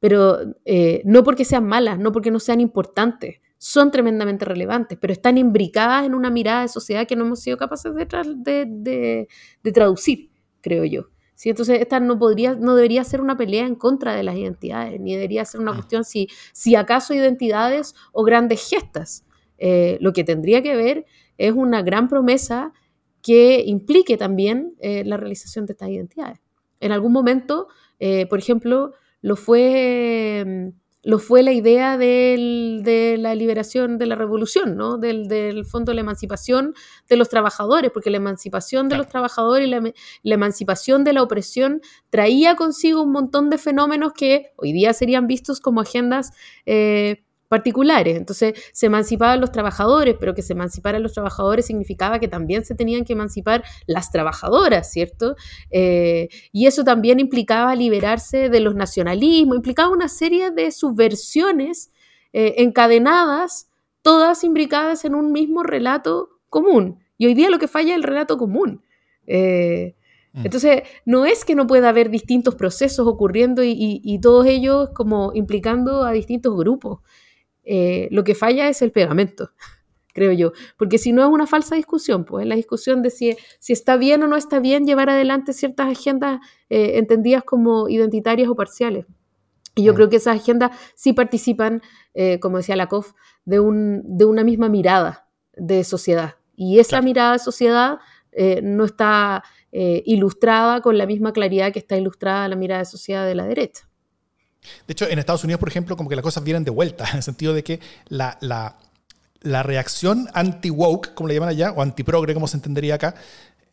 [0.05, 5.11] pero eh, no porque sean malas, no porque no sean importantes, son tremendamente relevantes, pero
[5.11, 9.27] están imbricadas en una mirada de sociedad que no hemos sido capaces de,
[9.63, 10.29] de, traducir,
[10.61, 11.07] creo yo.
[11.33, 11.49] ¿Sí?
[11.49, 15.15] Entonces, esta no, podría, no debería ser una pelea en contra de las identidades, ni
[15.15, 15.75] debería ser una ah.
[15.75, 19.25] cuestión si, si acaso identidades o grandes gestas.
[19.57, 21.05] Eh, lo que tendría que ver
[21.39, 22.73] es una gran promesa
[23.25, 26.39] que implique también eh, la realización de estas identidades.
[26.79, 27.67] En algún momento,
[28.29, 28.93] por ejemplo,
[29.25, 30.67] lo fue, mm,
[31.01, 34.99] lo fue la idea de la liberación de la revolución, ¿no?
[34.99, 36.75] del, fondo de la emancipación
[37.09, 41.81] de los trabajadores, porque la emancipación de los trabajadores y la, emancipación de la opresión
[42.11, 46.29] traía consigo un montón de fenómenos que hoy día serían vistos como agendas
[46.67, 48.17] eh, particulares.
[48.17, 52.75] Entonces se emancipaban los trabajadores, pero que se emanciparan los trabajadores significaba que también se
[52.75, 55.35] tenían que emancipar las trabajadoras, ¿cierto?
[55.69, 61.91] Eh, y eso también implicaba liberarse de los nacionalismos, implicaba una serie de subversiones
[62.33, 63.69] eh, encadenadas,
[64.01, 66.99] todas imbricadas en un mismo relato común.
[67.17, 68.83] Y hoy día lo que falla es el relato común.
[69.27, 69.95] Eh,
[70.33, 70.45] mm.
[70.45, 76.03] entonces, no es que no pueda haber distintos procesos ocurriendo y todos ellos como implicando
[76.03, 76.99] a distintos grupos.
[77.65, 79.51] Eh, lo que falla es el pegamento,
[80.13, 83.73] creo yo, porque si no es una falsa discusión, pues la discusión de si, si
[83.73, 86.39] está bien o no está bien llevar adelante ciertas agendas
[86.69, 89.05] eh, entendidas como identitarias o parciales.
[89.77, 91.81] Y yo creo que esas agendas sí participan,
[92.13, 93.11] eh, como decía Lakoff,
[93.43, 96.35] de, un, de una misma mirada de sociedad.
[96.55, 97.99] Y esa mirada de sociedad
[98.63, 103.35] no está ilustrada con la misma claridad que está ilustrada la mirada de sociedad de
[103.35, 103.89] la derecha.
[104.87, 107.17] De hecho, en Estados Unidos, por ejemplo, como que las cosas vienen de vuelta, en
[107.17, 108.77] el sentido de que la, la,
[109.41, 113.15] la reacción anti-woke, como le llaman allá, o anti-progre, como se entendería acá,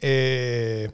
[0.01, 0.91] eh,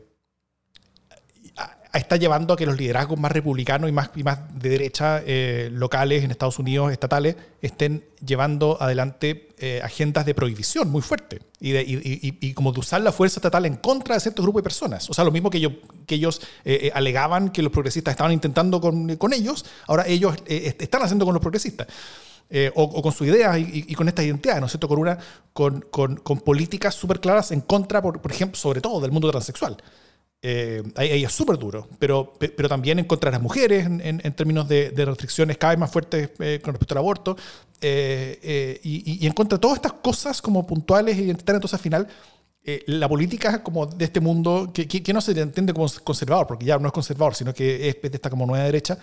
[1.93, 5.71] está llevando a que los liderazgos más republicanos y más, y más de derecha eh,
[5.73, 11.73] locales en Estados Unidos, estatales, estén llevando adelante eh, agendas de prohibición muy fuertes y,
[11.73, 15.09] de, y, como de usar la fuerza estatal en contra de ciertos grupos de personas.
[15.09, 19.17] O sea, lo mismo que, que ellos eh, alegaban que los progresistas estaban intentando con,
[19.17, 21.87] con ellos, ahora ellos están haciendo con los progresistas.
[22.75, 24.89] o, con sus ideas y, con estas identidades, ¿no es cierto?
[24.89, 25.19] Con, una,
[25.53, 29.31] con, con, con políticas súper claras en contra, por, por ejemplo, sobre todo del mundo
[29.31, 29.77] transexual.
[30.41, 34.33] Eh, ahí, es súper duro, pero, pero también en contra de las mujeres en, en,
[34.35, 37.37] términos de, restricciones cada vez más fuertes eh, con respecto al aborto
[37.81, 41.59] eh, y, en contra de todas estas cosas como puntuales y identitarias.
[41.59, 42.09] Entonces, al final,
[42.87, 46.79] la política como de este mundo, que, que, no se entiende como conservador, porque ya
[46.79, 48.99] no es conservador, sino que es de esta como nueva derecha,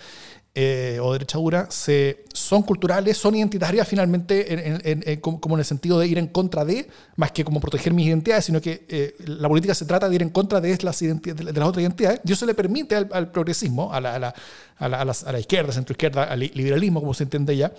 [0.58, 6.06] eh, o derecha dura se, son culturales, son identitarias finalmente como en el sentido de
[6.06, 9.74] ir en contra de, más que como proteger mis identidades, sino que eh, la política
[9.74, 12.20] se trata de ir en contra de las, de las otras identidades.
[12.24, 14.34] Y eso le permite al, progresismo, a la, a, la,
[14.78, 17.70] a, la, a la izquierda, centroizquierda, al liberalismo, como se entiende ya,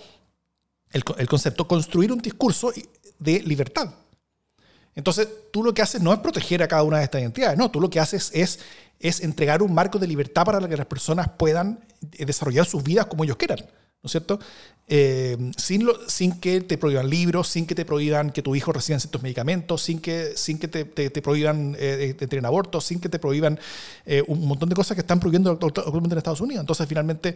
[0.92, 2.72] el, el concepto, construir un discurso
[3.18, 3.92] de libertad.
[4.98, 7.70] Entonces, tú lo que haces no es proteger a cada una de estas identidades, no,
[7.70, 8.58] tú lo que haces es
[9.00, 11.78] es entregar un marco de libertad para que las personas puedan
[12.12, 13.58] eh, desarrollar sus vidas como ellos quieran.
[14.00, 14.38] ¿no es cierto?
[14.86, 18.98] Eh, sin, sin que te prohíban libros, sin que te prohíban que tu hijo reciba
[19.00, 23.18] ciertos medicamentos, sin que, sin que te, te, prohíban eh, tener aborto, sin que te
[23.18, 23.58] prohíban
[24.28, 26.60] un montón de cosas que están prohibiendo actualmente en Estados Unidos.
[26.60, 27.34] Entonces, finalmente,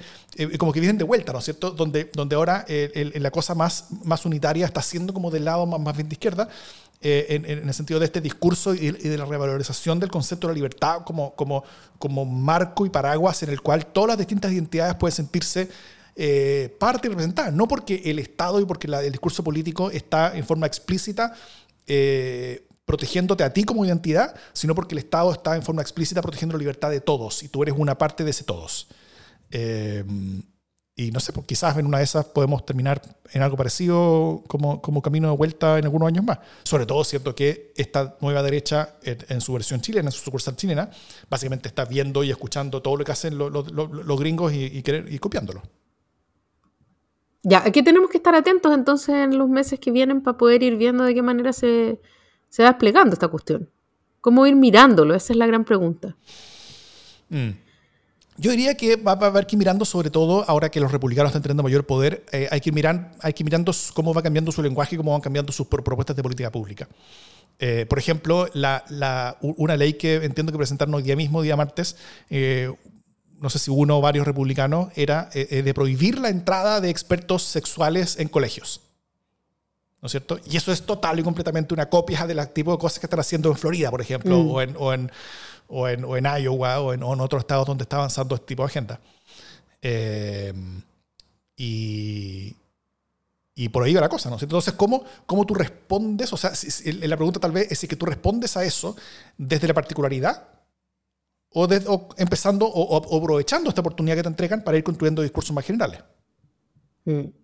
[0.57, 1.73] como que vienen de vuelta, ¿no es cierto?
[1.73, 5.97] Donde, donde ahora la cosa más, más unitaria está siendo como del lado más, más
[5.97, 6.49] bien de izquierda,
[7.05, 10.55] eh, en, el sentido de este discurso y, de la revalorización del concepto de la
[10.55, 11.65] libertad como, como,
[11.99, 15.69] como marco y paraguas en el cual todas las distintas identidades pueden sentirse
[16.15, 20.67] eh, parte representada, no porque el Estado y porque el discurso político está en forma
[20.67, 21.35] explícita
[21.89, 26.53] eh, protegiéndote a ti como identidad, sino porque el Estado está en forma explícita protegiendo
[26.53, 28.87] la libertad de todos y tú eres una parte de ese todos.
[30.95, 33.01] Y no sé, pues quizás en una de esas podemos terminar
[33.33, 36.39] en algo parecido como, como camino de vuelta en algunos años más.
[36.65, 40.91] Sobre todo, siento que esta nueva derecha, en, su versión chilena, en su sucursal chilena,
[41.31, 45.63] básicamente está viendo y escuchando todo lo que hacen los gringos y, y, y copiándolo.
[47.43, 50.77] Ya, aquí tenemos que estar atentos entonces en los meses que vienen para poder ir
[50.77, 52.01] viendo de qué manera se,
[52.49, 53.69] se va desplegando esta cuestión.
[54.21, 55.15] ¿Cómo ir mirándolo?
[55.15, 56.17] Esa es la gran pregunta.
[57.31, 57.51] Mm.
[58.43, 61.31] Yo diría que va a haber que ir mirando, sobre todo ahora que los republicanos
[61.31, 64.21] están teniendo mayor poder, eh, hay, que ir mirar, hay que ir mirando cómo va
[64.21, 66.89] cambiando su lenguaje y cómo van cambiando sus propuestas de política pública.
[67.61, 71.95] Eh, por ejemplo, la, una ley que entiendo que presentaron hoy día mismo, día martes,
[72.31, 72.75] eh,
[73.39, 78.19] no sé si uno o varios republicanos, era de prohibir la entrada de expertos sexuales
[78.19, 78.81] en colegios.
[80.01, 80.41] ¿No es cierto?
[80.51, 83.49] Y eso es total y completamente una copia del tipo de cosas que están haciendo
[83.51, 84.51] en Florida, por ejemplo, mm.
[84.51, 85.13] o en, o en
[85.75, 88.67] o en, o en Iowa o en, otros estados donde está avanzando este tipo de
[88.67, 89.01] agenda.
[89.81, 90.53] Eh,
[91.57, 92.55] y,
[93.55, 94.37] y por ahí va la cosa, ¿no?
[94.39, 96.31] Entonces, ¿cómo, cómo tú respondes?
[96.33, 96.53] O sea,
[96.85, 98.95] la pregunta tal vez es si que tú respondes a eso
[99.39, 100.47] desde la particularidad
[101.55, 101.69] o,
[102.19, 106.01] empezando o, aprovechando esta oportunidad que te entregan para ir construyendo discursos más generales.
[107.05, 107.42] Mm.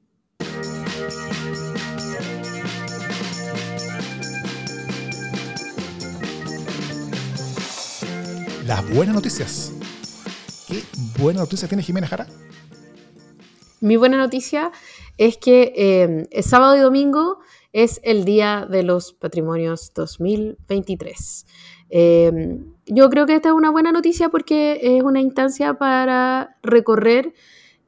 [8.69, 9.73] Las buenas noticias.
[10.69, 10.83] ¿Qué
[11.19, 12.27] buena noticia tiene Jimena Jara?
[13.81, 14.73] Mi buena noticia
[15.16, 15.73] es que
[16.31, 17.39] eh, sábado y domingo
[17.73, 21.47] es el Día de los Patrimonios 2023.
[21.89, 27.33] Eh, yo creo que esta es una buena noticia porque es una instancia para recorrer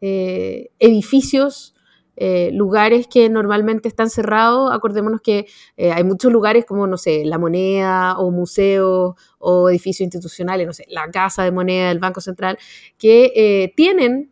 [0.00, 1.74] eh, edificios
[2.22, 4.70] eh, lugares que normalmente están cerrados.
[4.74, 5.46] Acordémonos que
[5.78, 10.74] eh, hay muchos lugares como, no sé, la moneda o museos o edificios institucionales, no
[10.74, 12.58] sé, la Casa de Moneda, el Banco Central,
[12.98, 14.30] que eh, tienen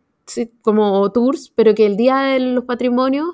[0.60, 3.28] como tours, pero que el día de los patrimonios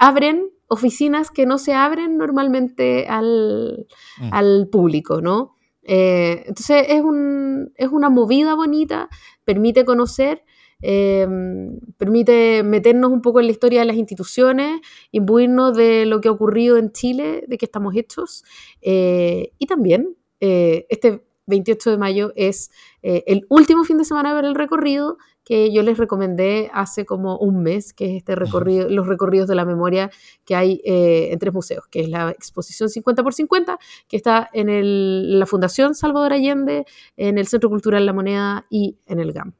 [0.00, 3.86] abren oficinas que no se abren normalmente al,
[4.18, 4.30] mm.
[4.32, 5.54] al público, ¿no?
[5.88, 9.08] entonces es, un, es una movida bonita,
[9.44, 10.42] permite conocer
[10.82, 16.28] Em, permite meternos un poco en la historia de las instituciones, imbuirnos de lo que
[16.28, 18.44] ha ocurrido en Chile, de qué estamos hechos.
[18.82, 22.70] Eh, y también, eh, este 28 de mayo es
[23.02, 27.38] eh, el último fin de semana para el recorrido que yo les recomendé hace como
[27.38, 30.10] un mes, que es este recorrido, los recorridos de la memoria
[30.44, 34.68] que hay en tres museos, que es la exposición 50 por 50, que está en
[34.68, 36.84] el, la Fundación Salvador Allende,
[37.16, 39.54] en el Centro Cultural La Moneda y en el GAM.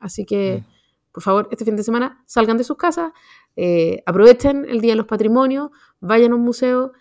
[0.00, 1.12] Así que, mm.
[1.12, 3.12] por favor, este fin de semana salgan de sus casas,
[3.56, 5.70] eh, aprovechen el Día de los Patrimonios,
[6.00, 6.92] vayan a un museo,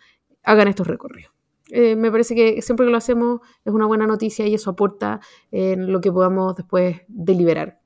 [0.44, 1.32] hagan estos recorridos.
[1.72, 5.20] Eh, me parece que siempre que lo hacemos es una buena noticia y eso aporta
[5.52, 7.80] en lo que podamos después deliberar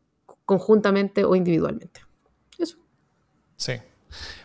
[0.45, 2.01] conjuntamente o individualmente.
[2.57, 2.78] Eso.
[3.57, 3.74] Sí,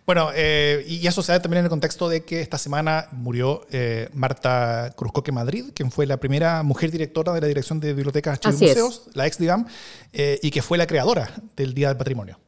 [0.06, 3.66] bueno, eh, y eso se da también en el contexto de que esta semana murió
[3.70, 8.40] eh, Marta Cruzcoque Madrid, quien fue la primera mujer directora de la Dirección de Bibliotecas
[8.44, 9.66] y Museos, la ex DIGAM,
[10.12, 12.40] eh, y que fue la creadora del Día del Patrimonio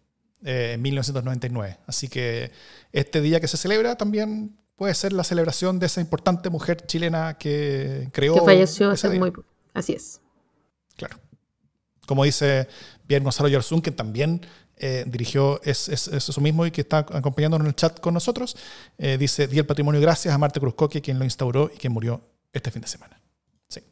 [0.42, 1.78] en 1999.
[1.86, 2.50] Así que
[2.92, 7.36] este día que se celebra también puede ser la celebración de esa importante mujer chilena
[7.36, 8.34] que creó.
[8.36, 9.30] Que falleció hace muy.
[9.74, 10.22] Así es.
[10.96, 11.18] Claro.
[12.06, 12.66] Como dice
[13.06, 14.40] bien Gonzalo Yarzún, que también
[14.82, 18.56] eh, dirigió es, eso mismo y que está acompañándonos en el chat con nosotros.
[18.96, 22.22] Eh, dice, di el patrimonio gracias a Marta Cruzcoque, quien lo instauró y quien murió
[22.50, 23.20] este fin de semana.
[23.68, 23.82] Sí.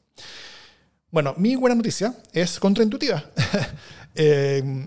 [1.11, 3.23] Bueno, mi buena noticia es contraintuitiva,
[4.15, 4.87] eh,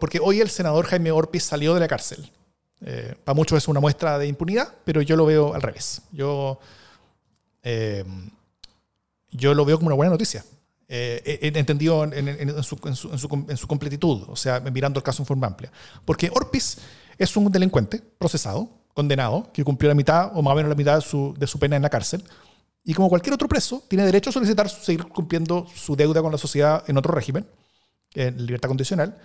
[0.00, 2.30] porque hoy el senador Jaime Orpiz salió de la cárcel.
[3.24, 6.00] para muchos es una muestra de impunidad, pero yo lo veo al revés.
[6.10, 6.58] Yo,
[9.30, 10.42] yo lo veo como una buena noticia.
[10.90, 12.96] Eh, entendido en, su, en,
[13.58, 15.70] su, completitud, o sea, mirando el caso en forma amplia.
[16.06, 16.78] Porque Orpiz
[17.18, 20.96] es un delincuente procesado, condenado, que cumplió la mitad o más o menos la mitad
[20.96, 22.24] de su, de su pena en la cárcel.
[22.84, 26.38] Y como cualquier otro preso, tiene derecho a solicitar seguir cumpliendo su deuda con la
[26.38, 27.46] sociedad en otro régimen,
[28.14, 29.18] en libertad condicional.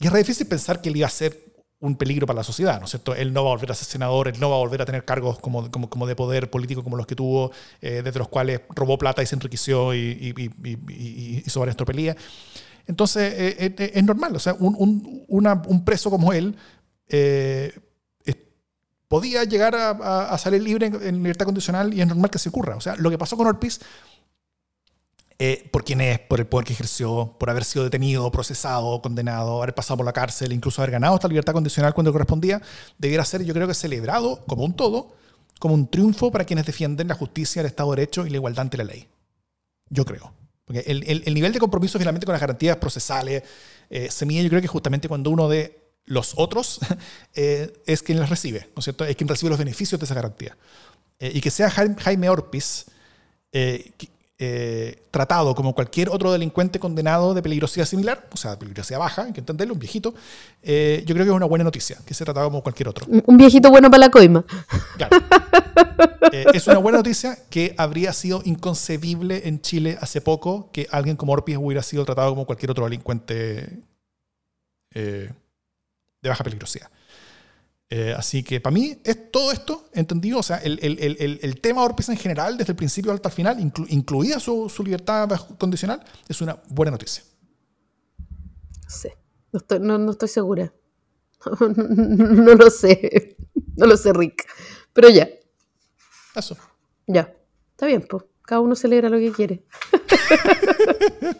[0.00, 2.86] Y es difícil pensar que él iba a ser un peligro para la sociedad, ¿no
[2.86, 3.14] es cierto?
[3.14, 5.04] Él no va a volver a ser senador, él no va a volver a tener
[5.04, 8.62] cargos como, como, como de poder político como los que tuvo, eh, desde los cuales
[8.70, 10.34] robó plata y se enriqueció y,
[11.44, 12.16] hizo varias tropelías.
[12.86, 16.56] Entonces, eh, eh, es normal, o sea, un, un preso como él
[19.14, 22.74] podía llegar a, salir libre en, libertad condicional y es normal que se ocurra.
[22.74, 23.80] O sea, lo que pasó con Orpiz
[25.38, 29.62] eh, por quién es, por el poder que ejerció, por haber sido detenido, procesado, condenado,
[29.62, 32.62] haber pasado por la cárcel, incluso haber ganado esta libertad condicional cuando correspondía,
[32.98, 35.16] debiera ser, yo creo que celebrado como un todo,
[35.58, 38.62] como un triunfo para quienes defienden la justicia, el Estado de Derecho y la igualdad
[38.62, 39.08] ante la ley.
[39.88, 40.32] Yo creo.
[40.64, 43.42] Porque el, nivel de compromiso finalmente con las garantías procesales
[43.90, 46.80] eh, se mide, yo creo que justamente cuando uno de los otros
[47.34, 49.04] eh, es quien las recibe, ¿no es cierto?
[49.04, 50.56] Es quien recibe los beneficios de esa garantía.
[51.18, 52.86] Eh, y que sea Jaime Orpiz,
[53.52, 53.92] eh,
[54.46, 59.32] eh, tratado como cualquier otro delincuente condenado de peligrosidad similar, o sea, peligrosidad baja, hay
[59.32, 62.62] que entenderlo, un viejito, yo creo que es una buena noticia, que sea tratado como
[62.62, 63.06] cualquier otro.
[63.08, 64.44] Un viejito bueno para la coima.
[64.96, 65.16] Claro.
[66.52, 71.32] es una buena noticia que habría sido inconcebible en Chile hace poco que alguien como
[71.32, 73.82] Orpiz hubiera sido tratado como cualquier otro delincuente
[74.92, 76.90] de baja peligrosidad.
[77.90, 81.60] Eh, así que para mí es todo esto, entendido, o sea, el, el, el, el
[81.60, 85.28] tema Orpes en general, desde el principio hasta el final, incluida su, su, libertad
[85.58, 87.22] condicional, es una buena noticia.
[88.88, 89.08] Sí,
[89.52, 90.72] no estoy, no, no estoy segura.
[91.60, 93.36] No, lo sé,
[93.76, 94.46] no lo sé, Rick.
[94.94, 95.28] Pero ya.
[96.34, 96.56] Eso.
[97.06, 97.34] Ya,
[97.72, 98.24] está bien, pues.
[98.42, 99.64] Cada uno celebra lo que quiere.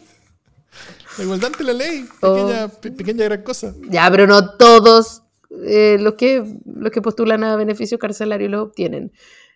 [1.16, 2.80] La igualdad ante la ley, pequeña, oh.
[2.80, 3.72] pequeña gran cosa.
[3.88, 5.24] Ya, pero no todos
[5.62, 9.12] eh, los, que, los que postulan a beneficio carcelario lo obtienen.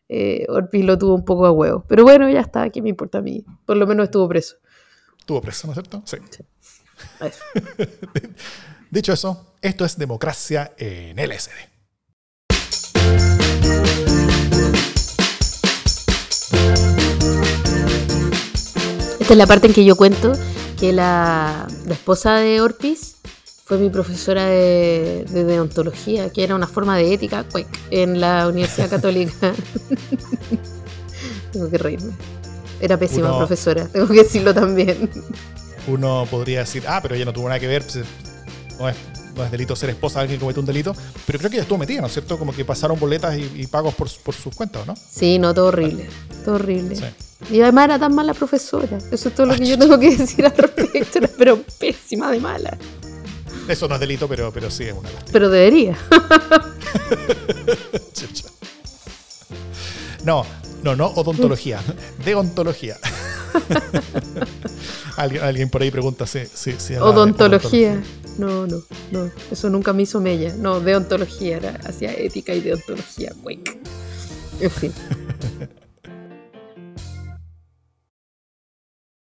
[0.09, 1.84] Eh, Orpiz lo tuvo un poco a huevo.
[1.88, 3.44] Pero bueno, ya está, ¿qué me importa a mí?
[3.66, 4.57] Por lo menos estuvo preso.
[5.18, 6.03] Estuvo preso, ¿no es cierto?
[6.07, 6.16] Sí.
[8.90, 11.51] Dicho eso, esto es democracia en LSD.
[19.20, 20.32] Esta es la parte en que yo cuento
[20.80, 23.18] que la, la esposa de Orpiz
[23.69, 27.45] fue mi profesora de, deontología, que era una forma de ética
[27.91, 29.53] en la Universidad Católica.
[31.53, 32.14] tengo que reírme.
[32.81, 35.11] Era pésima profesora, tengo que decirlo también.
[35.87, 38.07] Uno podría decir, ah, pero ella no tuvo nada que ver, pues,
[38.79, 38.97] no, es,
[39.51, 40.95] delito ser esposa de alguien que cometió un delito,
[41.27, 42.39] pero creo que ella estuvo metida, ¿no es cierto?
[42.39, 44.95] Como que pasaron boletas y, pagos por, sus cuentas, ¿no?
[44.97, 46.09] Sí, no, todo horrible,
[46.43, 46.97] todo horrible.
[47.51, 50.47] Y además era tan mala profesora, eso es todo lo que yo tengo que decir
[50.47, 52.79] al respecto, pero pésima de mala.
[53.69, 55.97] Eso no es delito, pero, pero sí es una Pero debería.
[60.25, 60.47] no,
[60.83, 61.81] no, no odontología,
[62.25, 62.97] deontología.
[65.16, 68.03] alguien, alguien por ahí pregunta si, si, odontología.
[68.39, 69.31] No, no, no.
[69.51, 70.55] Eso nunca me hizo mella.
[70.57, 73.33] No, deontología era hacia ética y deontología.
[74.61, 74.93] En fin.